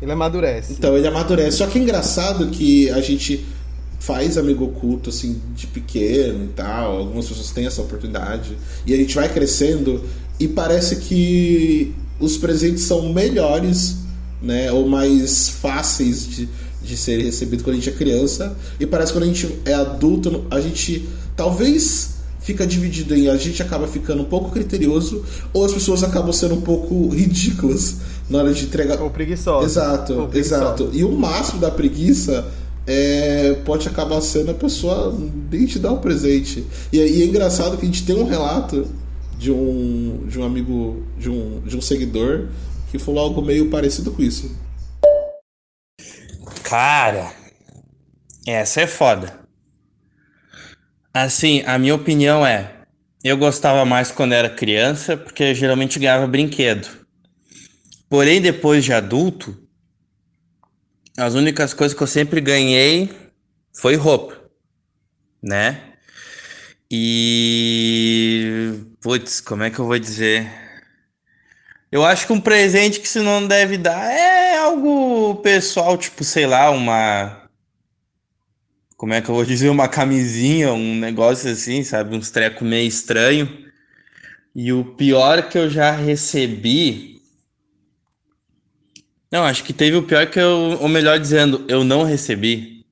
[0.00, 0.72] Ele amadurece.
[0.72, 1.56] Então ele amadurece.
[1.58, 3.44] Só que é engraçado que a gente
[3.98, 6.98] faz amigo oculto assim de pequeno e tal.
[6.98, 8.56] Algumas pessoas têm essa oportunidade
[8.86, 10.04] e a gente vai crescendo
[10.38, 13.96] e parece que os presentes são melhores,
[14.42, 16.48] né, ou mais fáceis de,
[16.82, 19.74] de serem recebidos quando a gente é criança e parece que quando a gente é
[19.74, 25.64] adulto a gente talvez fica dividido em a gente acaba ficando um pouco criterioso ou
[25.64, 27.96] as pessoas acabam sendo um pouco ridículas
[28.30, 29.66] na hora de entregar Ou preguiçosa.
[29.66, 30.62] Exato, Ou preguiçosa.
[30.62, 30.90] exato.
[30.92, 32.46] E o máximo da preguiça
[32.90, 35.14] é, pode acabar sendo a pessoa
[35.52, 36.66] nem te dar o presente.
[36.90, 38.88] E, e é engraçado que a gente tem um relato
[39.38, 42.48] de um, de um amigo, de um, de um seguidor
[42.90, 44.56] que falou algo meio parecido com isso.
[46.62, 47.30] Cara,
[48.46, 49.38] essa é foda.
[51.12, 52.72] Assim, a minha opinião é:
[53.22, 56.88] eu gostava mais quando era criança, porque geralmente ganhava brinquedo.
[58.08, 59.54] Porém, depois de adulto,
[61.18, 63.10] as únicas coisas que eu sempre ganhei
[63.74, 64.40] foi roupa,
[65.42, 65.94] né?
[66.90, 68.72] E.
[69.00, 70.48] Putz, como é que eu vou dizer?
[71.90, 76.46] Eu acho que um presente que se não deve dar é algo pessoal, tipo, sei
[76.46, 77.48] lá, uma.
[78.96, 79.70] Como é que eu vou dizer?
[79.70, 82.16] Uma camisinha, um negócio assim, sabe?
[82.16, 83.66] Uns trecos meio estranho.
[84.54, 87.17] E o pior que eu já recebi.
[89.30, 90.78] Não, acho que teve o pior que eu.
[90.80, 92.84] Ou melhor dizendo, eu não recebi.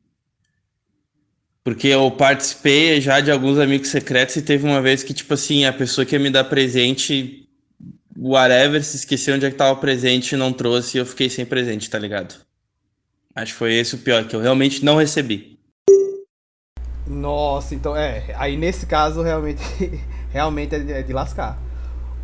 [1.64, 5.64] Porque eu participei já de alguns amigos secretos e teve uma vez que, tipo assim,
[5.64, 7.48] a pessoa que ia me dar presente,
[8.16, 11.44] whatever, se esqueceu onde é que tava presente e não trouxe e eu fiquei sem
[11.44, 12.36] presente, tá ligado?
[13.34, 15.58] Acho que foi esse o pior, que eu realmente não recebi.
[17.06, 18.32] Nossa, então é.
[18.36, 19.62] Aí nesse caso realmente,
[20.30, 21.65] realmente é de, é de lascar.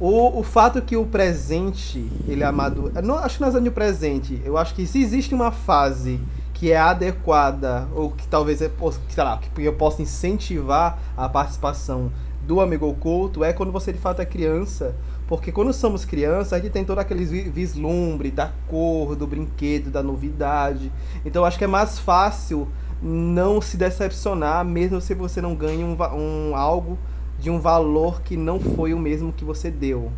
[0.05, 2.91] O, o fato que o presente, ele é amado.
[3.05, 4.43] Não, acho que não é de presente.
[4.45, 6.21] Eu acho que se existe uma fase
[6.53, 12.11] que é adequada, ou que talvez possa, sei lá, que eu possa incentivar a participação
[12.45, 14.97] do amigo oculto, é quando você de fato é criança.
[15.29, 20.03] Porque quando somos crianças, a gente tem todo aquele vislumbre da cor, do brinquedo, da
[20.03, 20.91] novidade.
[21.25, 22.67] Então acho que é mais fácil
[23.01, 26.99] não se decepcionar, mesmo se você não ganha um, um algo
[27.43, 30.11] de um valor que não foi o mesmo que você deu.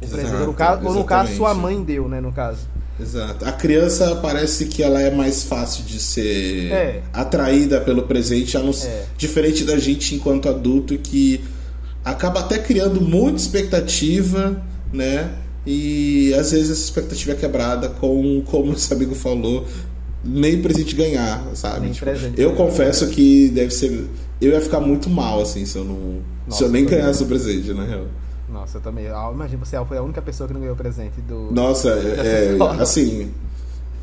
[0.00, 2.20] Exato, ou, no caso, ou no caso, sua mãe deu, né?
[2.20, 2.66] No caso.
[2.98, 3.44] Exato.
[3.44, 7.02] A criança parece que ela é mais fácil de ser é.
[7.12, 9.04] atraída pelo presente, é.
[9.16, 11.40] diferente da gente enquanto adulto que
[12.04, 15.32] acaba até criando muita expectativa, né?
[15.66, 19.66] E às vezes essa expectativa é quebrada com, como esse amigo falou,
[20.22, 21.90] nem presente ganhar, sabe?
[21.90, 22.56] Tipo, eu ganhar.
[22.56, 24.06] confesso que deve ser.
[24.40, 26.33] Eu ia ficar muito mal, assim, se eu não.
[26.46, 28.06] Nossa, se eu nem ganhasse o presente, na real.
[28.48, 29.08] Nossa, eu também.
[29.08, 31.50] Ah, imagina, você foi a única pessoa que não ganhou o presente do.
[31.50, 33.32] Nossa, é, é assim.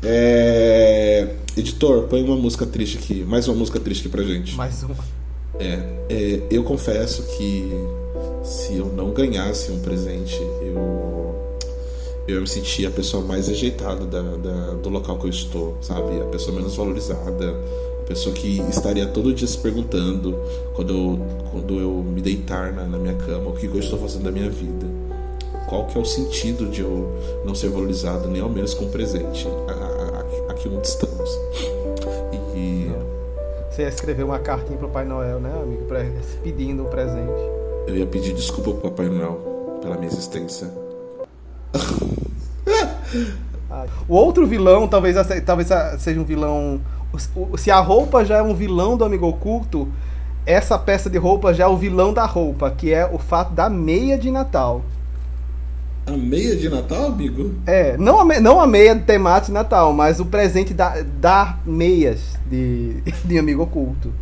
[0.02, 1.36] É...
[1.56, 3.24] Editor, põe uma música triste aqui.
[3.24, 4.56] Mais uma música triste aqui pra gente.
[4.56, 4.96] Mais uma.
[5.58, 5.78] É,
[6.08, 7.70] é, eu confesso que
[8.42, 11.12] se eu não ganhasse um presente, eu
[12.26, 16.20] eu me sentia a pessoa mais ajeitada da, da, do local que eu estou, sabe?
[16.20, 17.54] A pessoa menos valorizada,
[18.12, 20.38] pessoa que estaria todo dia se perguntando
[20.74, 21.18] quando eu,
[21.50, 24.50] quando eu me deitar na, na minha cama o que eu estou fazendo da minha
[24.50, 24.86] vida.
[25.66, 27.10] Qual que é o sentido de eu
[27.46, 29.48] não ser valorizado, nem ao menos com um presente,
[30.50, 31.30] aqui onde estamos.
[32.54, 32.90] E...
[33.70, 35.86] Você ia escrever uma cartinha pro Pai Noel, né, amigo?
[36.42, 37.32] Pedindo um presente.
[37.86, 40.70] Eu ia pedir desculpa pro Papai Noel pela minha existência.
[44.08, 46.80] o outro vilão, talvez, talvez seja um vilão.
[47.56, 49.88] Se a roupa já é um vilão do amigo oculto,
[50.44, 53.68] essa peça de roupa já é o vilão da roupa, que é o fato da
[53.68, 54.82] meia de Natal.
[56.04, 57.54] A meia de Natal, amigo?
[57.64, 62.36] É, não a, não a meia temática de Natal, mas o presente da, da meias
[62.46, 64.12] de, de amigo oculto.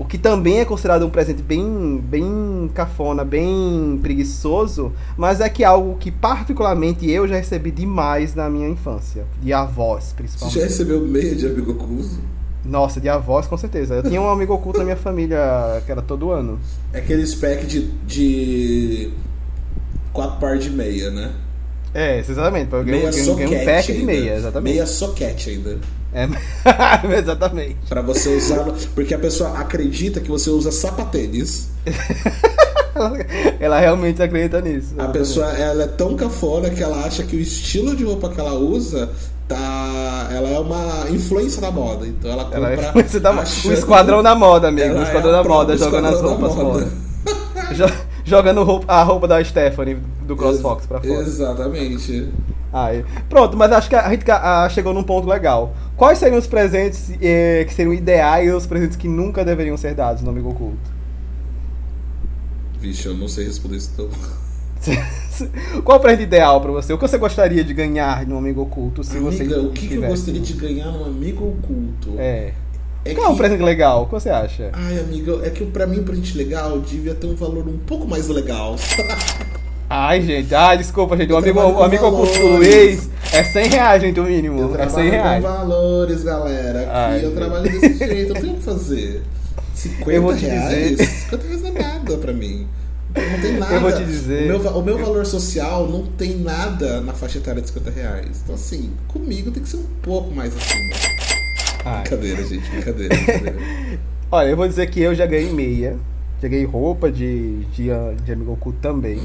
[0.00, 5.62] O que também é considerado um presente bem, bem cafona, bem preguiçoso, mas é que
[5.62, 10.54] é algo que particularmente eu já recebi demais na minha infância, de avós, principalmente.
[10.54, 12.18] Você já recebeu meia de amigo oculto?
[12.64, 13.96] Nossa, de avós com certeza.
[13.96, 16.58] Eu tinha um amigo oculto na minha família que era todo ano.
[16.94, 19.10] É aquele pack de, de
[20.14, 21.30] quatro par de meia, né?
[21.92, 22.72] É, exatamente.
[22.72, 23.92] Eu ganhei, meia ganhei um pack ainda.
[23.92, 24.72] de meia, exatamente.
[24.72, 25.78] Meia soquete ainda.
[26.12, 26.28] É,
[27.18, 27.76] exatamente.
[27.88, 31.68] Para você usar, porque a pessoa acredita que você usa sapatênis.
[33.60, 34.94] ela realmente acredita nisso.
[34.98, 38.40] A pessoa ela é tão cafona que ela acha que o estilo de roupa que
[38.40, 39.10] ela usa
[39.46, 42.06] tá, ela é uma influência da moda.
[42.06, 44.98] Então ela compra ela é influência da o esquadrão da moda, amigo.
[44.98, 46.88] O esquadrão é da moda jogando as roupas fora.
[48.30, 51.20] jogando roupa, a roupa da Stephanie do CrossFox pra fora.
[51.20, 52.28] Exatamente.
[52.72, 53.04] Aí.
[53.28, 54.24] Pronto, mas acho que a gente
[54.70, 55.74] chegou num ponto legal.
[55.96, 59.94] Quais seriam os presentes eh, que seriam ideais e os presentes que nunca deveriam ser
[59.94, 61.00] dados no Amigo Oculto?
[62.78, 64.08] Vixe, eu não sei responder isso então.
[65.84, 66.92] Qual o presente ideal para você?
[66.92, 69.02] O que você gostaria de ganhar no Amigo Oculto?
[69.04, 72.14] Se Amiga, você o que, que eu gostaria de ganhar no Amigo Oculto?
[72.18, 72.54] É.
[73.04, 73.32] É Qual que...
[73.32, 74.02] é um presente legal?
[74.02, 74.70] O que você acha?
[74.72, 78.06] Ai, amiga, é que pra mim um presente legal devia ter um valor um pouco
[78.06, 78.76] mais legal.
[79.92, 81.32] Ai, gente, ai, desculpa, gente.
[81.32, 84.60] O amigo, o amigo oculto Luiz é 100 reais, gente, o mínimo.
[84.60, 85.44] Eu é 100 reais.
[85.44, 86.82] Com valores, galera.
[86.82, 89.22] Aqui ai, eu trabalho desse jeito, eu tenho que fazer.
[89.74, 90.90] 50 eu vou te reais?
[90.90, 91.06] Dizer...
[91.06, 92.68] 50 reais não é nada pra mim.
[93.16, 93.74] Não tem nada.
[93.74, 94.54] Eu vou te dizer.
[94.54, 98.40] O meu, o meu valor social não tem nada na faixa etária de 50 reais.
[98.44, 101.19] Então, assim, comigo tem que ser um pouco mais acima.
[101.84, 102.02] Ai.
[102.02, 103.58] Brincadeira, gente, brincadeira, brincadeira.
[104.30, 105.96] Olha, eu vou dizer que eu já ganhei meia.
[106.42, 107.88] Já ganhei roupa de, de,
[108.24, 109.20] de amigo oculto também.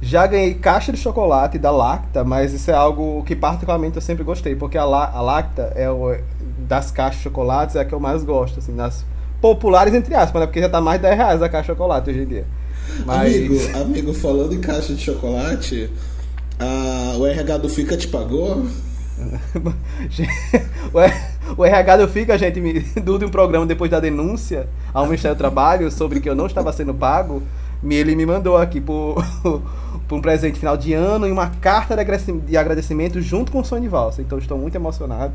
[0.00, 4.24] Já ganhei caixa de chocolate da Lacta, mas isso é algo que particularmente eu sempre
[4.24, 6.16] gostei, porque a, La, a Lacta é o,
[6.68, 9.04] das caixas de chocolates é a que eu mais gosto, assim, das
[9.40, 10.46] populares entre aspas, né?
[10.46, 12.44] Porque já tá mais de 10 reais a caixa de chocolate hoje em dia.
[13.06, 15.88] Mas Amigo, amigo, falando em caixa de chocolate,
[16.58, 18.66] a, o RH do Fica te pagou?
[20.92, 22.80] o R- o RH do Fica, gente, me,
[23.18, 26.72] de um programa depois da denúncia ao Ministério do Trabalho sobre que eu não estava
[26.72, 27.42] sendo pago,
[27.88, 29.16] ele me mandou aqui por,
[30.08, 33.60] por um presente final de ano e uma carta de agradecim- de agradecimento junto com
[33.60, 34.22] o sonho de valsa.
[34.22, 35.32] Então estou muito emocionado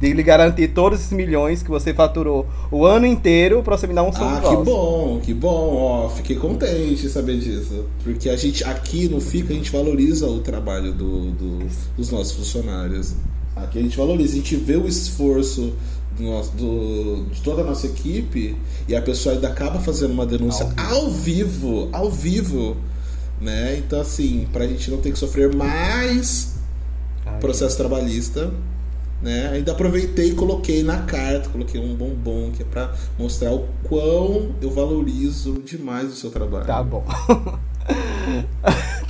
[0.00, 3.92] de lhe garantir todos esses milhões que você faturou o ano inteiro para você me
[3.92, 4.64] dar um sonho Ah, de que valsa.
[4.64, 7.84] bom, que bom, ó, fiquei contente de saber disso.
[8.02, 11.66] Porque a gente, aqui no FICA, a gente valoriza o trabalho do, do-
[11.98, 13.14] dos nossos funcionários.
[13.56, 15.74] Aqui a gente valoriza, a gente vê o esforço
[16.16, 18.56] do nosso, do- de toda a nossa equipe
[18.88, 22.76] e a pessoa ainda acaba fazendo uma denúncia ao vivo, ao vivo,
[23.40, 23.76] né?
[23.78, 26.54] Então, assim, pra gente não ter que sofrer mais
[27.26, 28.52] Ai, processo trabalhista,
[29.22, 29.50] né?
[29.52, 34.54] Ainda aproveitei e coloquei na carta, coloquei um bombom que é pra mostrar o quão
[34.60, 36.66] eu valorizo demais o seu trabalho.
[36.66, 37.04] Tá bom.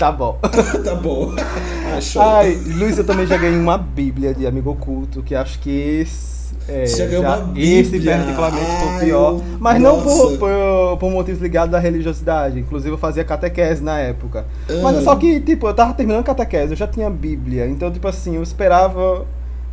[0.01, 0.39] tá bom.
[0.85, 1.33] tá bom.
[1.93, 2.23] Ah, show.
[2.23, 6.55] Ai, Luiz, eu também já ganhei uma bíblia de amigo oculto, que acho que esse,
[6.69, 8.17] é, já ganhou já- uma esse Bíblia?
[8.17, 9.33] particularmente foi o Ai, pior.
[9.33, 10.37] eu- Mas não por, nossa.
[10.39, 12.61] por, por motivos ligados à religiosidade.
[12.61, 14.47] Inclusive eu fazia catequese na época.
[14.69, 14.75] Ah.
[14.85, 17.67] Mas é só que, tipo, eu tava terminando catequese, eu já tinha bíblia.
[17.67, 19.27] Então, tipo assim, eu esperava.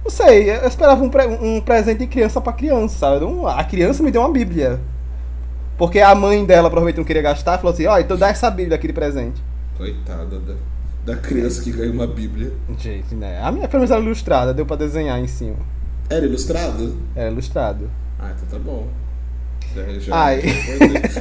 [0.04, 3.20] Não sei, eu esperava um, pre- um presente de criança pra criança, sabe?
[3.24, 4.80] Não- A criança me deu uma bíblia.
[5.78, 8.76] Porque a mãe dela provavelmente não queria gastar, falou assim, ó, então dá essa bíblia
[8.76, 9.40] aqui de presente.
[9.78, 10.54] Coitada da,
[11.06, 12.52] da criança que ganhou uma bíblia.
[12.80, 13.40] Gente, né?
[13.42, 15.58] A minha pelo menos era ilustrada, deu pra desenhar em cima.
[16.10, 16.98] Era ilustrado?
[17.16, 17.90] Era ilustrado.
[18.20, 18.88] Ah, então tá bom.
[19.76, 20.42] Já, já- Ai.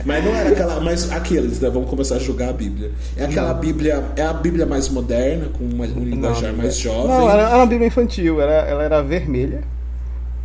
[0.07, 0.81] mas não era aquela.
[0.81, 1.69] Mas aqueles, né?
[1.69, 2.93] Vamos começar a julgar a Bíblia.
[3.17, 4.05] É aquela Bíblia.
[4.17, 7.09] É a Bíblia mais moderna, com uma, um linguajar mais jovem.
[7.09, 9.63] Não, era, era uma Bíblia infantil, era, ela era vermelha.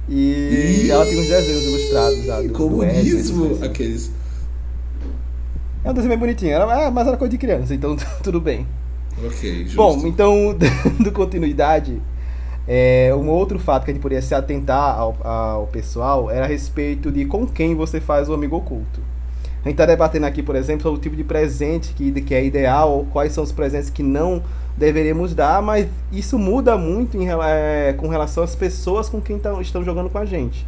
[0.09, 3.45] E Ih, ela tem uns desenhos ilustrados do Comunismo!
[3.55, 3.63] Éden.
[3.69, 4.11] Aqueles.
[5.83, 8.67] É um desenho bem bonitinho, era, é, mas era coisa de criança, então tudo bem.
[9.23, 9.75] Ok, justo.
[9.75, 10.55] Bom, então,
[10.97, 12.01] dando continuidade,
[12.67, 16.47] é, um outro fato que a gente poderia se atentar ao, ao pessoal era a
[16.47, 19.01] respeito de com quem você faz o amigo oculto.
[19.63, 22.43] A gente está debatendo aqui, por exemplo, sobre o tipo de presente que, que é
[22.43, 24.41] ideal, ou quais são os presentes que não
[24.77, 29.61] deveríamos dar, mas isso muda muito em é, com relação às pessoas com quem tão-
[29.61, 30.65] estão jogando com a gente.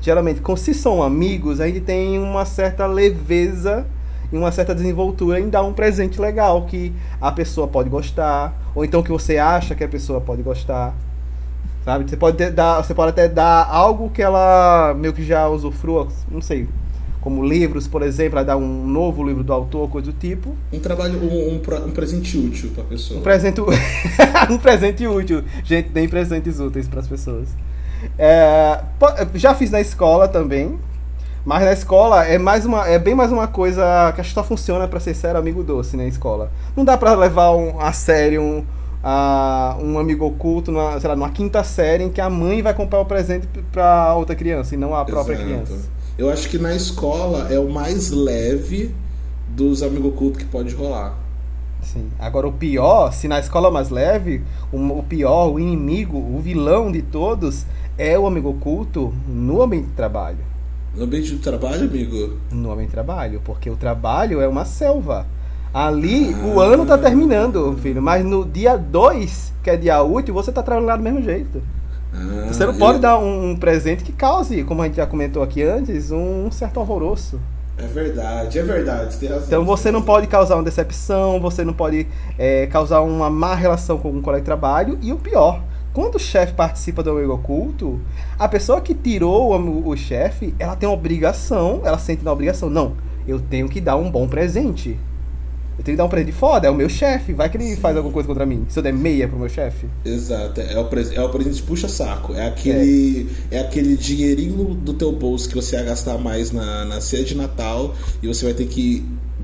[0.00, 3.86] Geralmente, com, se são amigos, a gente tem uma certa leveza
[4.32, 8.84] e uma certa desenvoltura em dar um presente legal que a pessoa pode gostar, ou
[8.84, 10.94] então que você acha que a pessoa pode gostar.
[11.84, 12.08] Sabe?
[12.08, 16.40] Você pode, dar, você pode até dar algo que ela meio que já usufrua, não
[16.40, 16.68] sei,
[17.22, 20.56] como livros, por exemplo, ela dá um novo livro do autor, coisa do tipo.
[20.72, 23.20] Um trabalho, um, um, um presente útil pra pessoa.
[23.20, 23.60] Um presente,
[24.50, 25.44] um presente útil.
[25.62, 27.48] Gente, deem presentes úteis para as pessoas.
[28.18, 28.82] É,
[29.34, 30.78] já fiz na escola também.
[31.44, 33.82] Mas na escola é mais uma, é bem mais uma coisa
[34.14, 36.52] que acho que só funciona para ser sério amigo doce na escola.
[36.76, 38.64] Não dá para levar um, a sério um,
[39.02, 42.72] a- um amigo oculto, numa, sei lá, numa quinta série em que a mãe vai
[42.72, 45.48] comprar o presente para outra criança e não a própria Exato.
[45.48, 45.88] criança.
[46.16, 48.94] Eu acho que na escola é o mais leve
[49.48, 51.14] dos amigos ocultos que pode rolar.
[51.82, 52.08] Sim.
[52.20, 56.92] Agora o pior, se na escola mais leve, o, o pior, o inimigo, o vilão
[56.92, 57.66] de todos
[57.98, 60.51] é o amigo oculto no ambiente de trabalho.
[60.94, 65.26] No ambiente do trabalho, amigo, No ambiente de trabalho, porque o trabalho é uma selva.
[65.72, 70.52] Ali o ano tá terminando, filho, mas no dia 2, que é dia útil, você
[70.52, 71.62] tá trabalhando do mesmo jeito.
[72.14, 75.06] Ah, Você não pode eu- dar um, um presente que cause, como a gente já
[75.06, 77.40] comentou aqui antes, um certo alvoroço.
[77.78, 79.46] É verdade, é verdade, razão.
[79.46, 82.06] Então você não pode causar uma decepção, você não pode
[82.38, 84.98] é, causar uma má relação com um colega de trabalho.
[85.00, 85.62] E o pior,
[85.92, 88.00] quando o chefe participa do amigo oculto,
[88.38, 92.70] a pessoa que tirou o, o chefe, ela tem uma obrigação, ela sente na obrigação,
[92.70, 92.94] não,
[93.26, 94.98] eu tenho que dar um bom presente.
[95.78, 97.96] Eu tenho que dar um presente foda, é o meu chefe, vai que ele faz
[97.96, 98.64] alguma coisa contra mim.
[98.68, 99.86] Se eu der meia pro meu chefe.
[100.04, 102.34] Exato, é o, pres- é o presente puxa-saco.
[102.34, 103.58] É aquele, é.
[103.58, 107.94] aquele dinheirinho do teu bolso que você ia gastar mais na, na ceia de Natal
[108.22, 109.02] e você vai ter que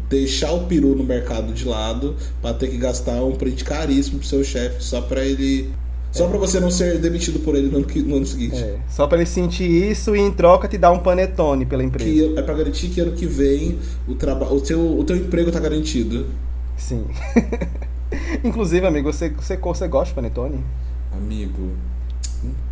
[0.08, 4.28] deixar o peru no mercado de lado pra ter que gastar um presente caríssimo pro
[4.28, 5.70] seu chefe só pra ele
[6.10, 8.56] Só pra você não ser demitido por ele no ano, no ano seguinte.
[8.56, 12.10] É, só pra ele sentir isso e em troca te dar um panetone pela empresa.
[12.10, 15.52] Que é pra garantir que ano que vem o, traba o, teu, o teu emprego
[15.52, 16.26] tá garantido.
[16.76, 17.04] Sim.
[18.42, 20.64] Inclusive, amigo, você, você, você gosta de panetone?
[21.12, 21.72] Amigo.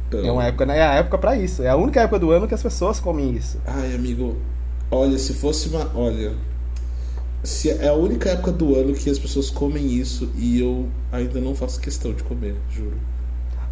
[0.08, 0.24] Então.
[0.24, 0.78] É uma época, né?
[0.78, 1.62] É a época pra isso.
[1.62, 3.58] É a única época do ano que as pessoas comem isso.
[3.66, 4.36] Ai, amigo.
[4.90, 5.90] Olha, se fosse uma.
[5.94, 6.32] Olha.
[7.42, 11.40] Se é a única época do ano que as pessoas comem isso e eu ainda
[11.40, 12.96] não faço questão de comer, juro.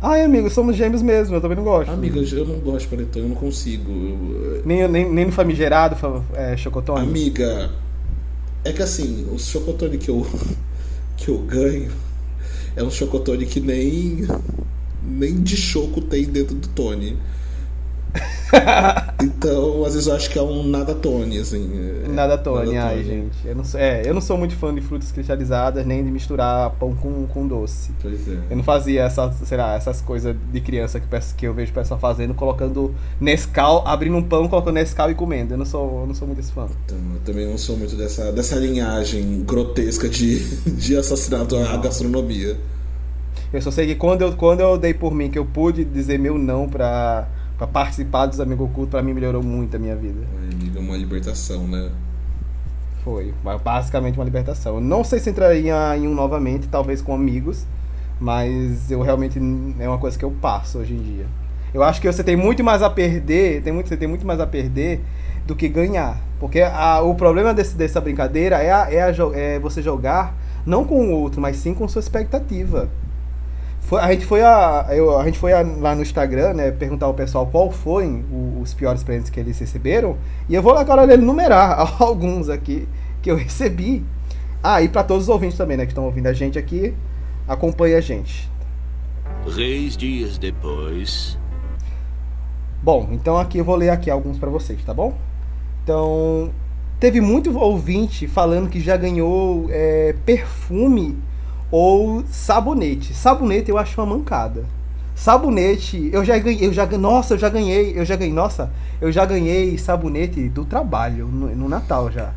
[0.07, 1.91] Ai, amigo, somos gêmeos mesmo, eu também não gosto.
[1.91, 3.91] Amiga, eu não gosto de panetone, eu não consigo.
[3.91, 7.01] Eu- Nem, nem, nem no famigerado fa- é, chocotone?
[7.09, 7.71] Amiga,
[8.63, 10.27] é que assim, o chocotone que eu,
[11.17, 11.91] que eu ganho
[12.77, 14.27] é um chocotone que nem,
[15.03, 17.17] nem de choco tem dentro do Tony.
[19.23, 21.71] Então, às vezes eu acho que é um nada Tony, assim.
[22.05, 23.37] é- Nada Tony, ai, gente.
[23.47, 26.71] Eu não, sou, é, eu não sou muito fã de frutas cristalizadas, nem de misturar
[26.73, 27.91] pão com, com doce.
[28.03, 28.39] Pois é.
[28.51, 31.71] Eu não fazia essas, sei lá, essas coisas de criança que, peço- que eu vejo
[31.73, 35.55] o pessoal fazendo, colocando Nescau, abrindo um pão, colocando Nescau e comendo.
[35.55, 36.67] Eu não sou, eu não sou muito esse fã.
[36.85, 40.39] Então, eu também não sou muito dessa, dessa linhagem grotesca de,
[40.77, 42.59] de assassinato à gastronomia.
[43.53, 46.19] Eu só sei que quando eu, quando eu dei por mim, que eu pude dizer
[46.19, 50.21] meu não pra, pra participar dos Amigos Ocultos, pra mim melhorou muito a minha vida.
[50.53, 51.91] Amiga, uma libertação, né?
[53.05, 54.81] Foi, basicamente uma libertação.
[54.81, 57.67] Não sei se entraria em um novamente, talvez com amigos,
[58.19, 59.39] mas eu realmente
[59.79, 61.27] é uma coisa que eu passo hoje em dia.
[61.75, 64.41] Eu acho que você tem muito mais a perder, tem muito, você tem muito mais
[64.41, 65.01] a perder
[65.47, 66.19] do que ganhar.
[66.41, 70.35] Porque a- o problema desse- dessa brincadeira é, a- é, a é você jogar
[70.65, 72.89] não com o outro, mas sim com sua expectativa.
[73.85, 77.07] Foi- a gente foi, a, eu- a gente foi a- lá no Instagram, né, perguntar
[77.07, 80.17] ao pessoal qual foi o- os piores presentes que eles receberam.
[80.49, 82.89] E eu vou agora enumerar alguns aqui
[83.21, 84.03] que eu recebi.
[84.63, 86.95] Ah, e para todos os ouvintes também, né, que estão ouvindo a gente aqui,
[87.47, 88.51] acompanhe a gente.
[89.55, 91.39] Três dias depois.
[92.83, 95.15] Bom, então aqui eu vou ler aqui alguns para vocês, tá bom?
[95.83, 96.51] Então,
[96.99, 101.19] teve muito ouvinte falando que já ganhou é, perfume
[101.77, 103.13] ou sabonete.
[103.13, 104.65] Sabonete eu acho uma mancada.
[105.17, 108.71] Sabonete, eu já ganhei, eu já nossa, eu já ganhei, eu já ganhei, nossa,
[109.01, 112.33] eu já ganhei sabonete do trabalho no, no Natal já.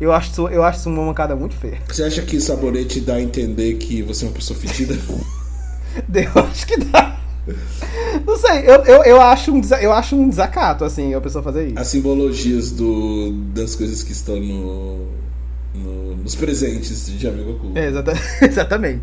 [0.00, 1.82] Eu acho, isso- eu acho uma mancada muito feia.
[1.86, 4.96] Você acha que sabonete dá a entender que você é uma pessoa fedida?
[6.14, 7.18] Eu acho que dá.
[8.26, 11.66] Não sei, eu, eu, eu, acho um, eu acho um desacato, assim, a pessoa fazer
[11.68, 11.78] isso.
[11.78, 15.08] As simbologias do, das coisas que estão no,
[15.78, 17.78] no- nos presentes de amigo oculto.
[17.78, 18.12] É, exata-
[18.42, 19.02] exatamente.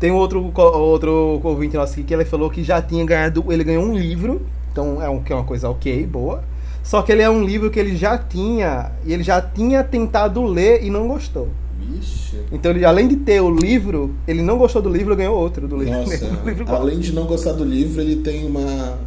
[0.00, 3.44] Tem um outro, outro ouvinte nosso aqui que ele falou que já tinha ganhado.
[3.52, 4.42] Ele ganhou um livro,
[4.72, 6.42] então é, um, que é uma coisa ok, boa.
[6.82, 8.92] Só que ele é um livro que ele já tinha.
[9.04, 11.48] E ele já tinha tentado ler e não gostou.
[11.78, 12.36] Vixe.
[12.50, 15.68] Então, ele, além de ter o livro, ele não gostou do livro e ganhou outro
[15.68, 15.92] do livro.
[16.00, 18.98] Nossa, do livro além de não gostar do livro, ele tem uma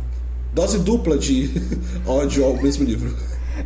[0.53, 1.49] dose dupla de
[2.07, 3.13] ódio ao mesmo livro.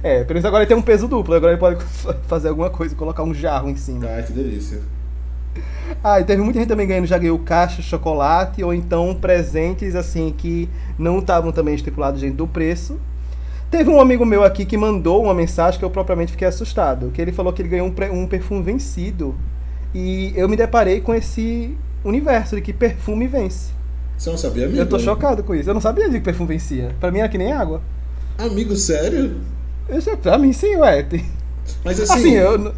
[0.02, 1.34] É, pelo menos agora ele tem um peso duplo.
[1.36, 1.84] Agora ele pode
[2.28, 4.08] fazer alguma coisa colocar um jarro em cima.
[4.08, 4.80] Ai, que delícia.
[6.04, 10.34] Ah, e teve muita gente também ganhando, já ganhou caixa, chocolate, ou então presentes assim
[10.36, 10.68] que
[10.98, 13.00] não estavam também estipulados dentro do preço.
[13.70, 17.22] Teve um amigo meu aqui que mandou uma mensagem que eu propriamente fiquei assustado, que
[17.22, 19.36] ele falou que ele ganhou um, um perfume vencido.
[19.94, 23.72] E eu me deparei com esse universo de que perfume vence.
[24.18, 24.80] Você não sabia, amigo?
[24.80, 25.70] Eu tô chocado com isso.
[25.70, 26.96] Eu não sabia de que perfume vencia.
[27.00, 27.82] Pra mim era que nem água.
[28.38, 29.38] Amigo, sério?
[29.88, 31.04] Eu já, pra mim sim, ué.
[31.04, 31.26] Tem-
[31.84, 32.74] Mas assim, Assim, eu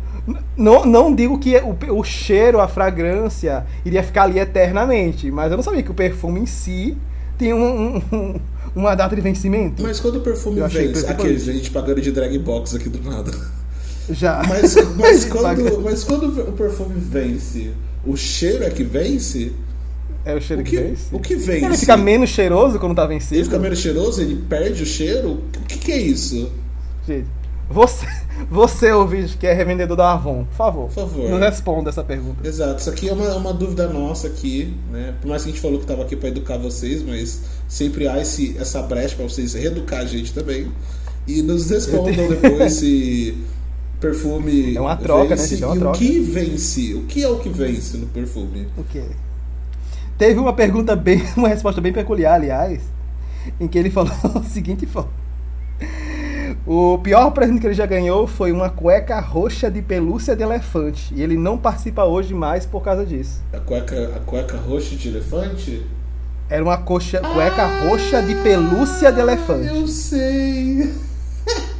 [0.58, 5.58] não, não digo que o, o cheiro, a fragrância iria ficar ali eternamente, mas eu
[5.58, 6.98] não sabia que o perfume em si
[7.38, 8.40] tem um- um- um-
[8.76, 9.82] uma data de vencimento.
[9.84, 13.08] mas quando o perfume Eu vence, aqueles a gente pagando de drag box aqui do
[13.10, 13.32] nada.
[14.10, 14.42] Já.
[14.48, 17.72] Mas, mas, quando, mas quando o perfume vence,
[18.06, 19.52] o cheiro é que vence?
[20.24, 21.04] É o cheiro O que, que, vence.
[21.12, 21.66] o que vence?
[21.66, 23.36] Ele fica menos cheiroso quando tá vencido.
[23.36, 25.42] Ele fica menos cheiroso, ele perde o cheiro?
[25.58, 26.52] O que, que é isso?
[27.08, 27.28] Gente,
[27.70, 28.06] você,
[28.50, 31.30] você ouvinte que é revendedor da Avon, por favor, Por favor.
[31.30, 32.48] não responda essa pergunta.
[32.48, 35.14] Exato, isso aqui é uma, uma dúvida nossa aqui, né?
[35.22, 38.20] Por mais que a gente falou que estava aqui para educar vocês, mas sempre há
[38.20, 40.72] esse, essa brecha para vocês reeducar a gente também.
[41.28, 43.36] E nos respondam depois se
[44.00, 45.64] perfume É uma troca, né, vence gente?
[45.64, 45.98] É uma e troca.
[45.98, 46.94] o que vence?
[46.94, 48.68] O que é o que vence no perfume?
[48.78, 49.04] O quê?
[50.18, 52.82] Teve uma pergunta bem, uma resposta bem peculiar, aliás,
[53.60, 55.25] em que ele falou o seguinte forma.
[56.68, 61.14] O pior presente que ele já ganhou foi uma cueca roxa de pelúcia de elefante.
[61.14, 63.40] E ele não participa hoje mais por causa disso.
[63.54, 65.86] A cueca, a cueca roxa de elefante?
[66.50, 69.68] Era uma coxa, cueca roxa de pelúcia de elefante.
[69.76, 70.92] Eu sei.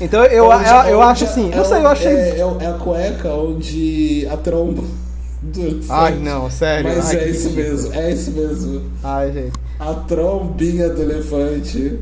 [0.00, 2.12] Então eu, Onde- eu, eu onde acho assim, é não sei, eu achei.
[2.12, 4.82] É, é é a cueca onde a tromba
[5.40, 5.86] do elefante.
[5.88, 6.90] Ai, não, sério.
[6.96, 8.82] Mas Ai, é isso mesmo, é isso mesmo.
[9.04, 9.52] Ai, gente.
[9.78, 12.00] A trombinha do elefante.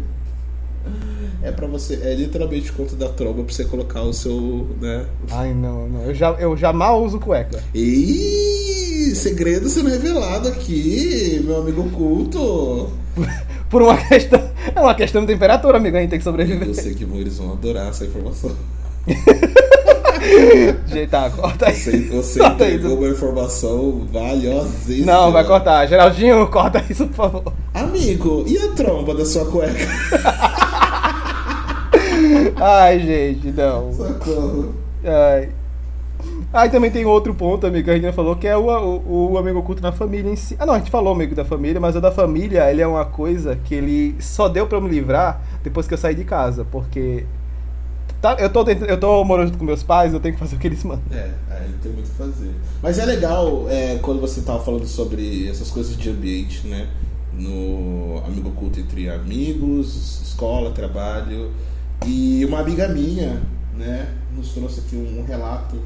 [1.43, 5.07] É pra você, é literalmente o conto da tromba pra você colocar o seu, né?
[5.31, 6.03] Ai, não, não.
[6.05, 7.63] Eu já, eu já mal uso cueca.
[7.75, 12.93] Ih, segredo sendo revelado aqui, meu amigo culto.
[13.69, 14.41] Por uma questão.
[14.75, 15.97] É uma questão de temperatura, amigo.
[15.97, 16.69] A gente tem que sobreviver.
[16.69, 18.53] Eu sei que eles vão adorar essa informação.
[20.87, 21.75] Gente, tá, corta aí.
[21.75, 23.01] Você, você Corta entregou isso.
[23.01, 25.13] uma informação valiosíssima.
[25.13, 25.87] Não, vai cortar.
[25.87, 27.53] Geraldinho, corta isso, por favor.
[27.75, 29.85] Amigo, e a tromba da sua cueca?
[32.57, 33.93] Ai, gente, não.
[33.93, 34.75] Socorro.
[35.05, 35.51] Ai.
[36.53, 39.33] Aí também tem outro ponto, amigo, que a gente já falou, que é o, o,
[39.33, 40.55] o amigo oculto na família em si.
[40.59, 43.05] Ah, não, a gente falou amigo da família, mas o da família, ele é uma
[43.05, 46.65] coisa que ele só deu pra eu me livrar depois que eu saí de casa,
[46.65, 47.25] porque
[48.21, 50.57] tá, eu, tô dentro, eu tô morando junto com meus pais, eu tenho que fazer
[50.57, 51.03] o que eles mandam.
[51.11, 52.51] É, aí tem muito o que fazer.
[52.83, 56.87] Mas é legal é, quando você tava falando sobre essas coisas de ambiente, né?
[57.33, 61.51] No amigo oculto entre amigos, escola, trabalho.
[62.07, 63.43] E uma amiga minha,
[63.75, 65.81] né, nos trouxe aqui um, relato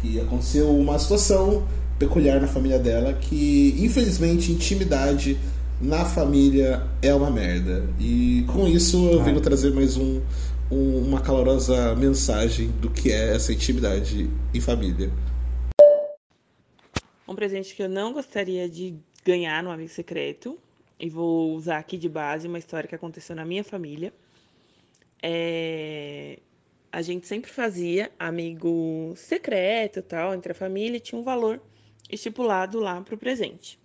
[0.00, 1.66] que aconteceu uma situação
[1.98, 5.38] peculiar na família dela que, infelizmente, intimidade
[5.80, 7.84] na família é uma merda.
[7.98, 10.20] E com isso eu venho trazer mais um,
[10.70, 15.10] um- uma calorosa mensagem do que é essa intimidade em família.
[17.26, 18.94] Um presente que eu não gostaria de
[19.24, 20.58] ganhar no Amigo Secreto,
[20.98, 24.12] e vou usar aqui de base uma história que aconteceu na minha família.
[25.22, 26.38] É,
[26.92, 31.60] A gente sempre fazia amigo secreto tal, entre a família, e tinha um valor
[32.10, 33.78] estipulado lá para o presente.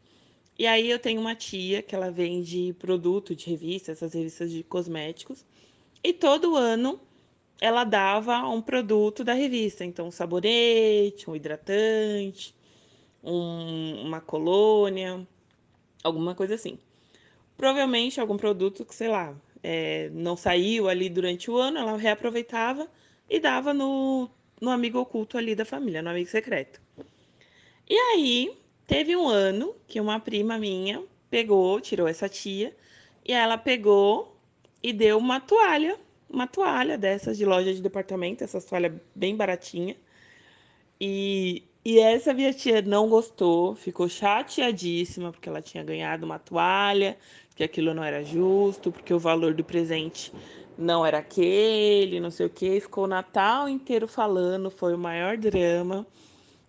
[0.60, 4.64] E aí eu tenho uma tia que ela vende produto de revista, essas revistas de
[4.64, 5.46] cosméticos,
[6.04, 7.00] e todo ano
[7.62, 12.56] ela dava um produto da revista, então um sabonete, um hidratante,
[13.24, 15.28] um- uma colônia,
[16.04, 16.78] alguma coisa assim.
[17.58, 19.36] Provavelmente algum produto que, sei lá,
[19.68, 22.88] é, não saiu ali durante o ano, ela reaproveitava
[23.28, 24.30] e dava no,
[24.62, 26.80] no amigo oculto ali da família, no amigo secreto.
[27.90, 28.56] E aí,
[28.86, 32.76] teve um ano que uma prima minha pegou, tirou essa tia,
[33.26, 34.40] e ela pegou
[34.84, 35.98] e deu uma toalha,
[36.30, 39.96] uma toalha dessas de loja de departamento, essas toalhas bem baratinha.
[41.02, 47.18] E, e essa minha tia não gostou, ficou chateadíssima porque ela tinha ganhado uma toalha,
[47.56, 50.34] que aquilo não era justo, porque o valor do presente
[50.78, 52.80] não era aquele, não sei o que.
[52.82, 56.06] Ficou o Natal inteiro falando, foi o maior drama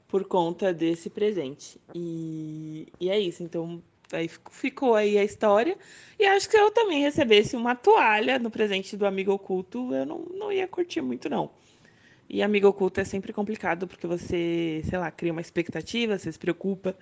[0.08, 1.80] por conta desse presente.
[1.94, 5.76] E, e é isso, então aí fic- ficou aí a história.
[6.18, 10.06] E acho que se eu também recebesse uma toalha no presente do amigo oculto, eu
[10.06, 11.50] não, não ia curtir muito, não.
[12.28, 16.38] E amigo oculto é sempre complicado porque você, sei lá, cria uma expectativa, você se
[16.38, 16.96] preocupa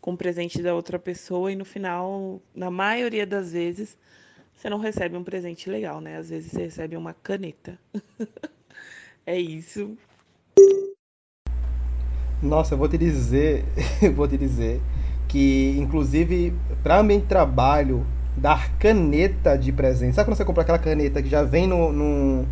[0.00, 3.98] com o presente da outra pessoa e no final, na maioria das vezes,
[4.54, 6.16] você não recebe um presente legal, né?
[6.16, 7.76] Às vezes você recebe uma caneta.
[9.26, 9.96] é isso.
[12.40, 13.64] Nossa, eu vou te dizer,
[14.00, 14.80] eu vou te dizer
[15.26, 16.54] que, inclusive,
[16.84, 18.06] para de trabalho,
[18.36, 20.14] dar caneta de presente.
[20.14, 22.46] Sabe quando você compra aquela caneta que já vem no, no,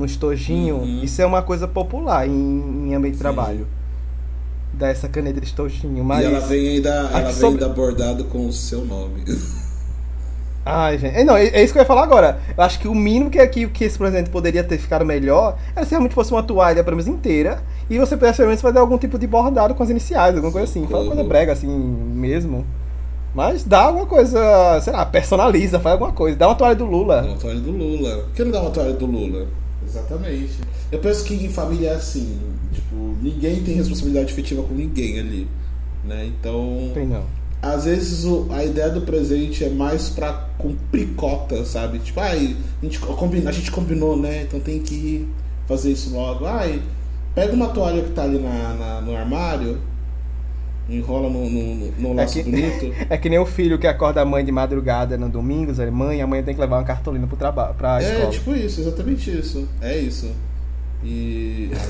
[0.00, 0.76] no estojinho?
[0.76, 1.02] Uhum.
[1.02, 3.66] Isso é uma coisa popular em, em ambiente de trabalho.
[4.72, 6.02] Dar essa caneta de estojinho.
[6.02, 6.24] Mas...
[6.24, 9.22] E ela vem ainda, ela vem sobre- ainda bordado com o seu nome.
[10.64, 11.16] Ai, gente.
[11.16, 12.38] É, Não, é é isso que eu ia falar agora.
[12.56, 15.84] Eu acho que o mínimo que, aqui, que esse presente poderia ter ficado melhor era
[15.84, 18.98] se realmente fosse uma toalha pra mesa inteira e você pudesse pelo menos fazer algum
[18.98, 20.86] tipo de bordado com as iniciais, alguma coisa assim.
[20.86, 22.64] Faz uma coisa brega assim mesmo.
[23.34, 26.36] Mas dá alguma coisa, sei lá, personaliza, faz alguma coisa.
[26.36, 27.22] Dá uma toalha do Lula.
[27.22, 28.16] Uma toalha do Lula.
[28.24, 29.46] Por que não dá uma toalha do Lula?
[29.86, 30.58] Exatamente.
[30.90, 32.38] Eu penso que em família é assim,
[32.72, 35.48] tipo, ninguém tem responsabilidade efetiva com ninguém ali,
[36.04, 36.26] né?
[36.26, 37.24] Então, Tem não.
[37.62, 41.98] às vezes o- a ideia do presente é mais pra cumprir cota, sabe?
[42.00, 43.00] Tipo, ai, a gente,
[43.46, 44.42] a gente combinou, né?
[44.42, 45.26] Então tem que
[45.66, 46.44] fazer isso logo.
[46.46, 46.82] Ai,
[47.34, 49.78] pega uma toalha que tá ali na, na- no armário,
[50.90, 52.92] enrola no, no, no- no laço que- bonito.
[53.08, 56.20] É que nem o filho que acorda a mãe de madrugada no domingo, Zé, mãe,
[56.22, 58.30] amanhã tem que levar uma cartolina pro trabalho, pra É, escola.
[58.30, 59.68] tipo isso, exatamente isso.
[59.80, 60.30] É isso.
[61.04, 61.70] E.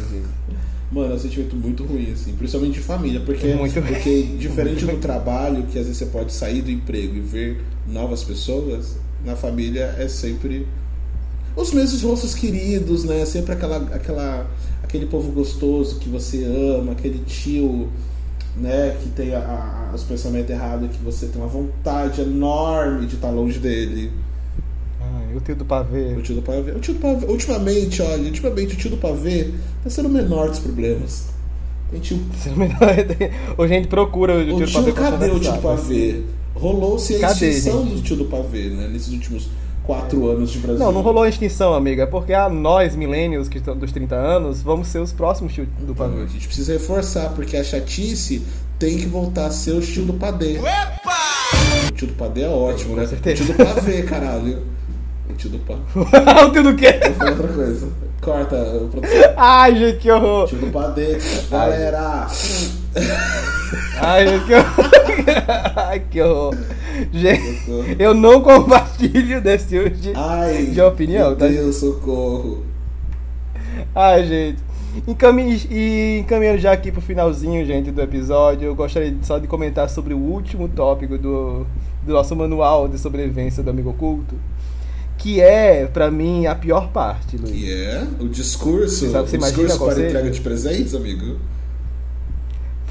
[0.92, 4.96] Mano, é um sentimento muito ruim, assim, principalmente de família, porque, Muito porque diferente do
[4.96, 9.94] trabalho, que às vezes você pode sair do emprego e ver novas pessoas, na família
[9.98, 10.66] é sempre
[11.54, 13.24] os mesmos rostos queridos, né?
[13.24, 14.50] Sempre aquela, aquela,
[14.82, 17.88] aquele povo gostoso que você ama, aquele tio,
[18.56, 23.14] né, que tem a- a- os pensamentos errados, que você tem uma vontade enorme de
[23.16, 24.10] estar longe dele.
[25.00, 26.14] Ai, o tio do pavê.
[26.14, 26.72] O tio do pavê.
[26.72, 27.26] O tio do pavê.
[27.26, 29.50] Ultimamente, olha, ultimamente o tio do pavê
[29.82, 31.26] tá sendo o menor dos problemas.
[31.90, 32.18] Tem tio.
[33.58, 36.22] Hoje a gente procura o tio, O do pavê tio, cadê o tio do pavê?
[36.54, 38.88] Rolou-se a extinção do tio do pavê, né?
[38.88, 39.48] Nesses últimos
[39.90, 40.78] quatro anos de Brasil.
[40.78, 42.04] Não, não rolou a extinção, amiga.
[42.04, 45.66] É porque a nós, millennials, que estão dos 30 anos, vamos ser os próximos tio
[45.66, 46.22] do Então, pavê.
[46.22, 48.40] a gente precisa reforçar, porque a chatice
[48.78, 50.60] tem que voltar a ser o tio do padê.
[51.88, 53.02] O tio do padê é ótimo, né?
[53.02, 53.44] O certeza.
[53.44, 54.62] tio do pavê, caralho.
[55.28, 55.80] O tio do pavê.
[56.46, 57.00] o tio do quê?
[57.06, 57.88] Vou falar outra coisa.
[58.20, 58.56] Corta,
[58.92, 59.34] produção.
[59.36, 60.46] Ai, gente, que horror.
[60.46, 61.18] Tio do padê.
[61.50, 62.28] Galera!
[64.00, 64.90] Ai, gente, que horror.
[65.76, 66.54] Ai, que horror.
[67.12, 71.46] Gente, eu não compartilho desse tipo de, Ai, de opinião, meu tá?
[71.46, 72.64] Deus, socorro.
[73.94, 74.58] Ai, gente.
[75.06, 79.88] Encami- E encaminhando já aqui pro finalzinho, gente, do episódio, eu gostaria só de comentar
[79.88, 81.64] sobre o último tópico do,
[82.02, 84.34] do nosso manual de sobrevivência do Amigo Oculto,
[85.16, 87.52] que é, pra mim, a pior parte, Luiz.
[87.54, 90.06] E é o discurso, Você sabe- o discurso para seja?
[90.08, 91.36] entrega de presentes, amigo.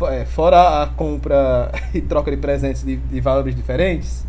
[0.08, 4.24] É, Fora a compra e troca de presentes de, de valores diferentes,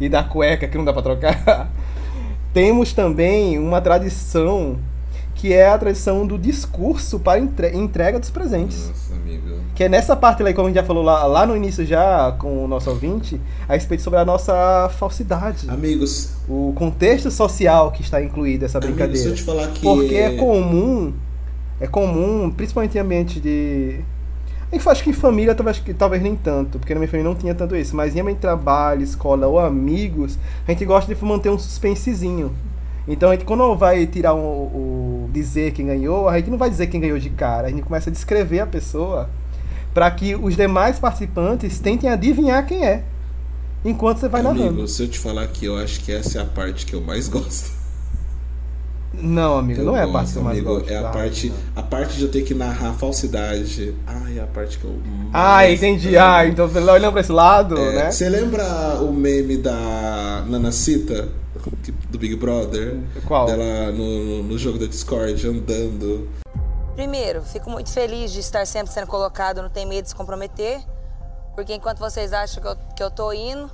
[0.00, 1.70] e da cueca que não dá pra trocar,
[2.54, 4.78] temos também uma tradição
[5.34, 8.88] que é a tradição do discurso para entre- entrega dos presentes.
[8.88, 9.60] Nossa, amigo.
[9.74, 12.32] Que é nessa parte aí, como a gente já falou lá, lá no início já
[12.38, 15.70] com o nosso ouvinte, a respeito sobre a nossa falsidade.
[15.70, 19.22] Amigos, O contexto social que está incluído essa amigos, brincadeira.
[19.22, 19.80] se eu te falar que.
[19.80, 21.14] Porque é comum,
[21.80, 24.00] é comum, principalmente em ambiente de.
[24.72, 27.54] Eu acho que em família talvez, talvez nem tanto, porque na minha família não tinha
[27.54, 32.54] tanto isso, mas em trabalho, escola ou amigos, a gente gosta de manter um suspensezinho.
[33.08, 36.70] Então a gente quando vai tirar o, o dizer quem ganhou, a gente não vai
[36.70, 39.28] dizer quem ganhou de cara, a gente começa a descrever a pessoa
[39.92, 43.02] para que os demais participantes tentem adivinhar quem é.
[43.84, 44.68] Enquanto você vai narrando.
[44.68, 47.00] Amigo, se eu te falar que eu acho que essa é a parte que eu
[47.00, 47.79] mais gosto.
[49.12, 50.90] Não, amigo, Eu não é a parte que eu mais amigo, gosto.
[50.90, 53.94] É a Ah, parte, a parte de eu ter que narrar falsidade.
[54.06, 54.96] Ai, é a parte que eu
[55.32, 56.16] Ah, entendi.
[56.16, 56.26] amo.
[56.26, 58.10] Ah, então olhando pra esse lado, É, né?
[58.12, 58.64] Você lembra
[59.02, 61.28] o meme da Nanacita,
[62.08, 62.98] do Big Brother?
[63.26, 63.46] Qual?
[63.46, 66.28] Dela no, no jogo da Discord, andando.
[66.94, 70.80] Primeiro, fico muito feliz de estar sempre sendo colocado, não tem medo de se comprometer,
[71.54, 73.70] porque enquanto vocês acham que eu, que eu tô indo,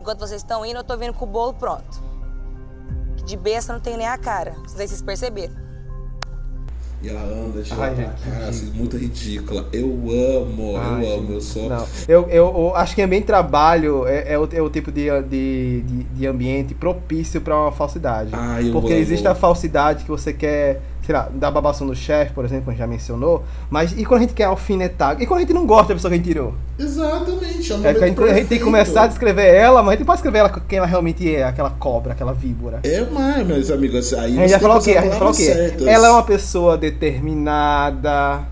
[0.00, 2.07] enquanto vocês estão indo, eu tô vindo com o bolo pronto.
[3.28, 5.52] De besta não tem nem a cara, não sei se vocês perceberam.
[7.02, 9.68] E ela anda de lá Ai, gente, cá, assim, muito ridícula.
[9.70, 11.68] Eu amo, Ai, eu amo, eu sou.
[11.68, 14.90] Não, eu, eu, eu acho que ambiente de trabalho é, é, o, é o tipo
[14.90, 18.30] de, de, de, de ambiente propício para uma falsidade.
[18.64, 19.02] Eu Porque amo.
[19.02, 22.72] existe a falsidade que você quer, sei lá, dar babação no chefe, por exemplo, como
[22.72, 25.16] a gente já mencionou, mas e quando a gente quer alfinetar?
[25.18, 26.52] E quando a gente não gosta da pessoa que a gente tirou?
[26.78, 29.94] Exatamente, é um É a, gente, a gente tem que começar a descrever ela, mas
[29.94, 32.80] a gente pode escrever ela quem ela realmente é, aquela cobra, aquela víbora.
[32.82, 34.98] É, mas, meus amigos, aí A gente já falou o quê?
[34.98, 35.72] A gente falou o quê?
[35.86, 38.42] Ela é uma pessoa determinada,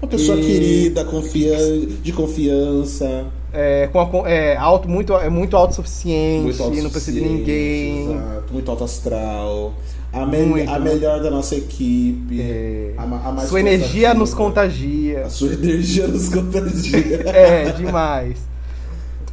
[0.00, 1.56] Uma pessoa E- querida, confia...
[2.02, 3.26] de confiança.
[3.52, 8.12] é, com a, é, auto, muito, é muito autossuficiente, Muito não precisa de autossuficiente, ninguém.
[8.14, 9.74] Exato, muito alto astral.
[10.12, 12.40] A, me- a melhor da nossa equipe.
[12.40, 13.02] É, a,
[13.42, 15.26] a sua energia nos contagia.
[15.26, 17.22] A sua energia nos contagia.
[17.28, 18.38] É, demais.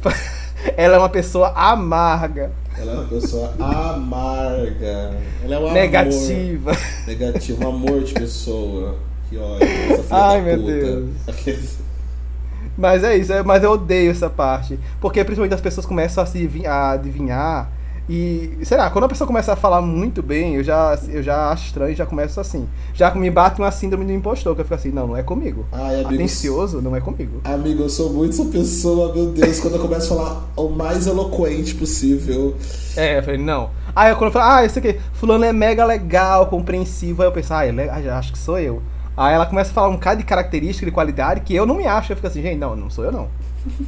[0.76, 5.14] Ela é uma pessoa amarga, Ela é uma pessoa amarga.
[5.44, 6.70] Ela é um negativa.
[6.72, 6.82] amor.
[7.06, 8.96] Negativa, um amor de pessoa.
[9.30, 10.72] Que filha Ai, meu puta.
[10.72, 11.76] Deus.
[12.76, 14.78] Mas é isso, é- mas eu odeio essa parte.
[15.00, 17.70] Porque principalmente as pessoas começam a se a adivinhar.
[18.08, 21.50] E, sei lá, quando a pessoa começa a falar muito bem, eu já, eu já
[21.50, 22.68] acho estranho e já começo assim.
[22.94, 25.66] Já me bate uma síndrome do impostor, que eu fico assim, não, não é comigo.
[25.72, 26.14] Ai, amigos.
[26.14, 27.40] Atencioso, não é comigo.
[27.44, 31.06] Amigo, eu sou muito essa pessoa, meu Deus, quando eu começo a falar o mais
[31.08, 32.54] eloquente possível.
[32.96, 33.70] É, eu falei, não.
[33.94, 37.52] Aí quando eu falo, ah, isso aqui, fulano é mega legal, compreensivo, aí eu penso,
[37.54, 38.80] ah, ele é- acho que sou eu.
[39.16, 41.86] Aí ela começa a falar um bocado de característica, de qualidade, que eu não me
[41.86, 42.12] acho.
[42.12, 43.28] Eu fico assim, gente, não, não sou eu não.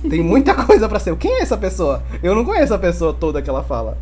[0.09, 1.15] Tem muita coisa pra ser.
[1.17, 2.03] Quem é essa pessoa?
[2.23, 3.97] Eu não conheço a pessoa toda que ela fala.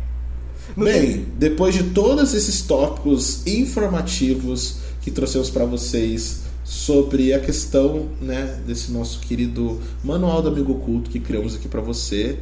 [0.75, 7.39] Não Bem, tem- depois de todos esses tópicos informativos que trouxemos para vocês sobre a
[7.39, 12.37] questão, né, desse nosso querido manual do amigo oculto que criamos aqui para você,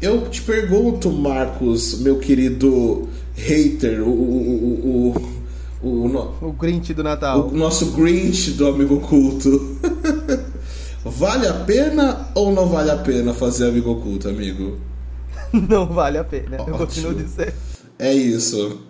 [0.00, 5.14] eu te pergunto, Marcos, meu querido hater, o, o,
[5.82, 5.88] o, o,
[6.42, 7.48] o, O Grinch do Natal.
[7.48, 9.76] o nosso Grinch do amigo oculto.
[11.10, 14.78] vale a pena ou não vale a pena fazer amigo oculto, amigo?
[15.52, 16.56] Não vale a pena.
[16.56, 16.78] Eu Ótimo.
[16.78, 17.52] continuo dizendo.
[17.98, 18.80] É isso.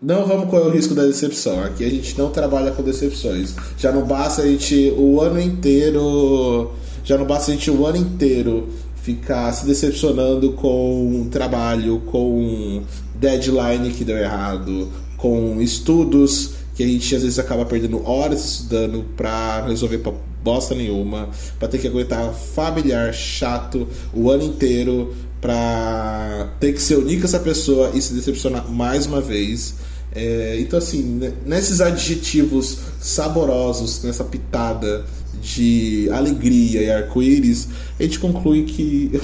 [0.00, 1.62] Não vamos correr o risco da decepção.
[1.64, 3.54] Aqui a gente não trabalha com decepções.
[3.78, 6.72] Já não basta a gente o ano inteiro.
[7.02, 12.82] Já não basta a gente o ano inteiro ficar se decepcionando com trabalho, com
[13.14, 19.04] deadline que deu errado, com estudos que a gente às vezes acaba perdendo horas estudando
[19.16, 19.98] pra resolver
[20.44, 26.96] bosta nenhuma, pra ter que aguentar familiar chato o ano inteiro, pra ter que ser
[26.96, 29.76] unir com essa pessoa e se decepcionar mais uma vez.
[30.14, 35.04] É, então, assim, nesses adjetivos saborosos, nessa pitada
[35.40, 37.68] de alegria e arco-íris,
[37.98, 39.20] a gente conclui que.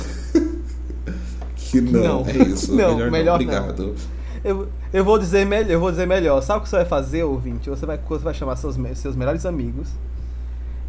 [1.57, 2.27] que não, Não.
[2.27, 2.75] é isso.
[2.75, 3.47] Não, melhor, melhor não.
[3.47, 3.65] não.
[3.71, 3.95] Obrigado.
[4.43, 6.43] Eu, eu vou dizer melhor, eu vou dizer melhor.
[6.43, 7.69] Sabe o que você vai fazer, ouvinte?
[7.71, 9.89] Você vai, você vai chamar seus, seus melhores amigos.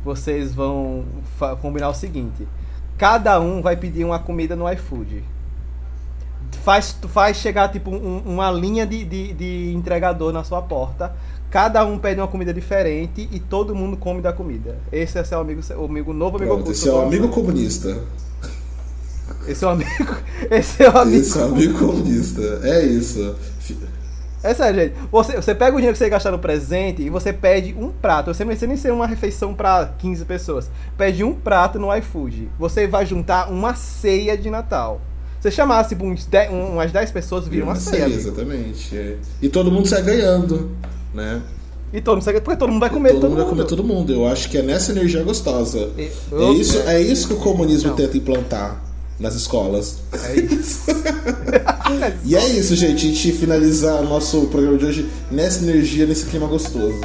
[0.03, 1.03] Vocês vão
[1.61, 2.47] combinar o seguinte:
[2.97, 5.23] cada um vai pedir uma comida no iFood.
[6.63, 11.13] Faz, faz chegar tipo um- uma linha de, de, de entregador na sua porta.
[11.49, 14.77] Cada um pede uma comida diferente e todo mundo come da comida.
[14.91, 17.97] Esse é seu amigo, seu amigo novo amigo Pronto, esse é o amigo comunista.
[19.47, 19.89] Esse é o amigo.
[20.51, 21.17] Esse é o amigo.
[21.17, 22.41] Esse é o amigo comunista.
[22.63, 23.35] É isso.
[24.43, 24.95] É sério, gente.
[25.11, 28.33] Você, você pega o dinheiro que você gastar no presente e você pede um prato.
[28.33, 30.69] Você não precisa nem ser uma refeição para 15 pessoas.
[30.97, 32.49] Pede um prato no iFood.
[32.57, 34.99] Você vai juntar uma ceia de Natal.
[35.39, 38.05] Você chamasse tipo, uns 10 um- umas 10 pessoas, vira uma ceia.
[38.05, 38.19] amigo.
[38.19, 38.97] exatamente.
[38.97, 39.17] é.
[39.41, 40.71] E todo mundo sai ganhando,
[41.13, 41.41] né?
[41.93, 44.13] E todo mundo, porque todo mundo vai comer todo, mundo vai comer todo mundo.
[44.13, 45.89] Eu acho que é nessa energia gostosa.
[45.97, 47.95] E- É isso, é isso que o comunismo Não.
[47.97, 48.81] tenta implantar
[49.21, 49.99] nas escolas.
[50.25, 50.91] É isso.
[52.23, 53.05] E é isso, gente.
[53.05, 57.01] A gente finaliza nosso programa de hoje nessa energia, nesse clima gostoso.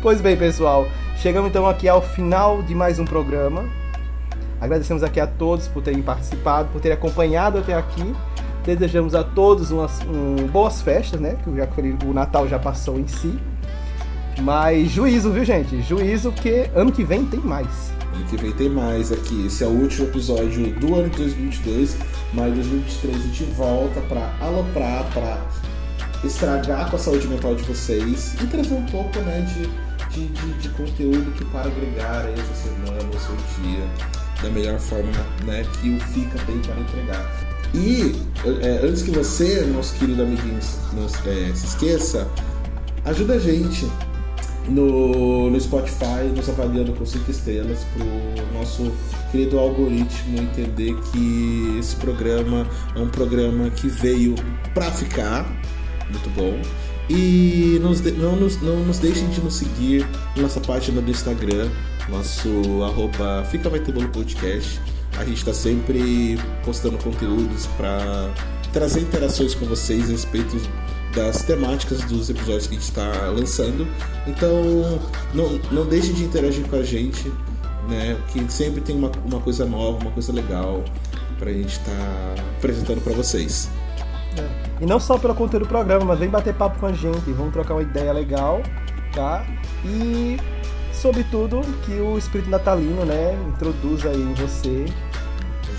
[0.00, 0.88] Pois bem, pessoal,
[1.18, 3.68] chegamos então aqui ao final de mais um programa.
[4.58, 8.14] Agradecemos aqui a todos por terem participado, por terem acompanhado até aqui.
[8.64, 11.36] Desejamos a todos umas um, boas festas, né?
[11.44, 11.68] Que já
[12.08, 13.38] o Natal já passou em si.
[14.40, 15.82] Mas juízo, viu, gente?
[15.82, 17.92] Juízo que ano que vem tem mais.
[18.14, 19.46] Ano que vem tem mais aqui.
[19.46, 21.96] Esse é o último episódio do ano de 2022.
[22.32, 25.38] Mas em 2023 a gente volta pra aloprar, pra
[26.24, 29.66] estragar com a saúde mental de vocês e trazer um pouco né, de,
[30.14, 33.84] de, de, de conteúdo que para agregar aí essa semana, o seu dia,
[34.42, 35.10] da melhor forma
[35.44, 37.50] né, que o FICA tem para entregar.
[37.72, 38.16] E
[38.62, 40.58] é, antes que você, nosso querido amiguinho,
[40.92, 42.28] não, é, se esqueça,
[43.04, 43.88] ajuda a gente
[44.68, 48.92] no, no Spotify, nos avaliando com 5 estrelas pro nosso
[49.30, 54.34] querido algoritmo entender que esse programa é um programa que veio
[54.74, 55.44] pra ficar,
[56.10, 56.60] muito bom.
[57.08, 60.06] E nos de- não, nos, não nos deixem de nos seguir
[60.36, 61.68] na nossa página do Instagram,
[62.08, 62.48] nosso
[62.84, 64.80] arroba Fica Vai Ter Bolo Podcast.
[65.18, 68.30] A gente está sempre postando conteúdos para
[68.72, 70.56] trazer interações com vocês a respeito
[71.14, 73.86] das temáticas dos episódios que a gente está lançando.
[74.26, 75.00] Então,
[75.34, 77.32] não, não deixe de interagir com a gente,
[77.88, 78.16] né?
[78.32, 80.84] Que sempre tem uma, uma coisa nova, uma coisa legal
[81.38, 83.70] pra gente estar apresentando para vocês.
[84.80, 87.52] E não só pelo conteúdo do programa, mas vem bater papo com a gente, vamos
[87.52, 88.62] trocar uma ideia legal,
[89.12, 89.44] tá?
[89.84, 90.38] E
[90.92, 94.86] sobretudo que o espírito natalino, né, introduza aí em você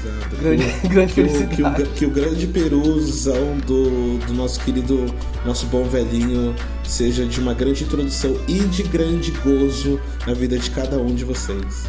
[0.03, 0.35] Exato.
[0.37, 1.83] grande, Que o- grande que o, que, felicidade.
[1.83, 5.05] o, que o grande peruzão do, do nosso querido,
[5.45, 10.69] nosso bom velhinho, seja de uma grande introdução e de grande gozo na vida de
[10.71, 11.85] cada um de vocês.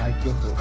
[0.00, 0.56] Ai, que horror.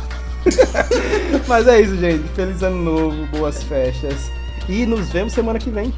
[1.48, 2.24] Mas é isso, gente.
[2.36, 4.32] Feliz ano novo, boas festas.
[4.70, 5.94] E nos vemos semana que vem.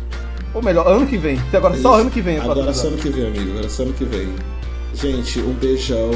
[0.54, 1.40] Ou melhor, ano que vem.
[1.54, 2.38] Agora só ano que vem.
[2.38, 3.52] é Agora só ano que vem, amigo.
[3.52, 4.34] Agora só ano que vem.
[4.94, 6.10] Gente, um beijão.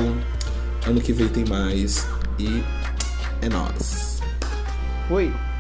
[0.88, 2.07] Ano que vem tem mais.
[2.39, 2.64] E
[3.41, 4.12] é nóis.
[5.14, 5.53] Fui.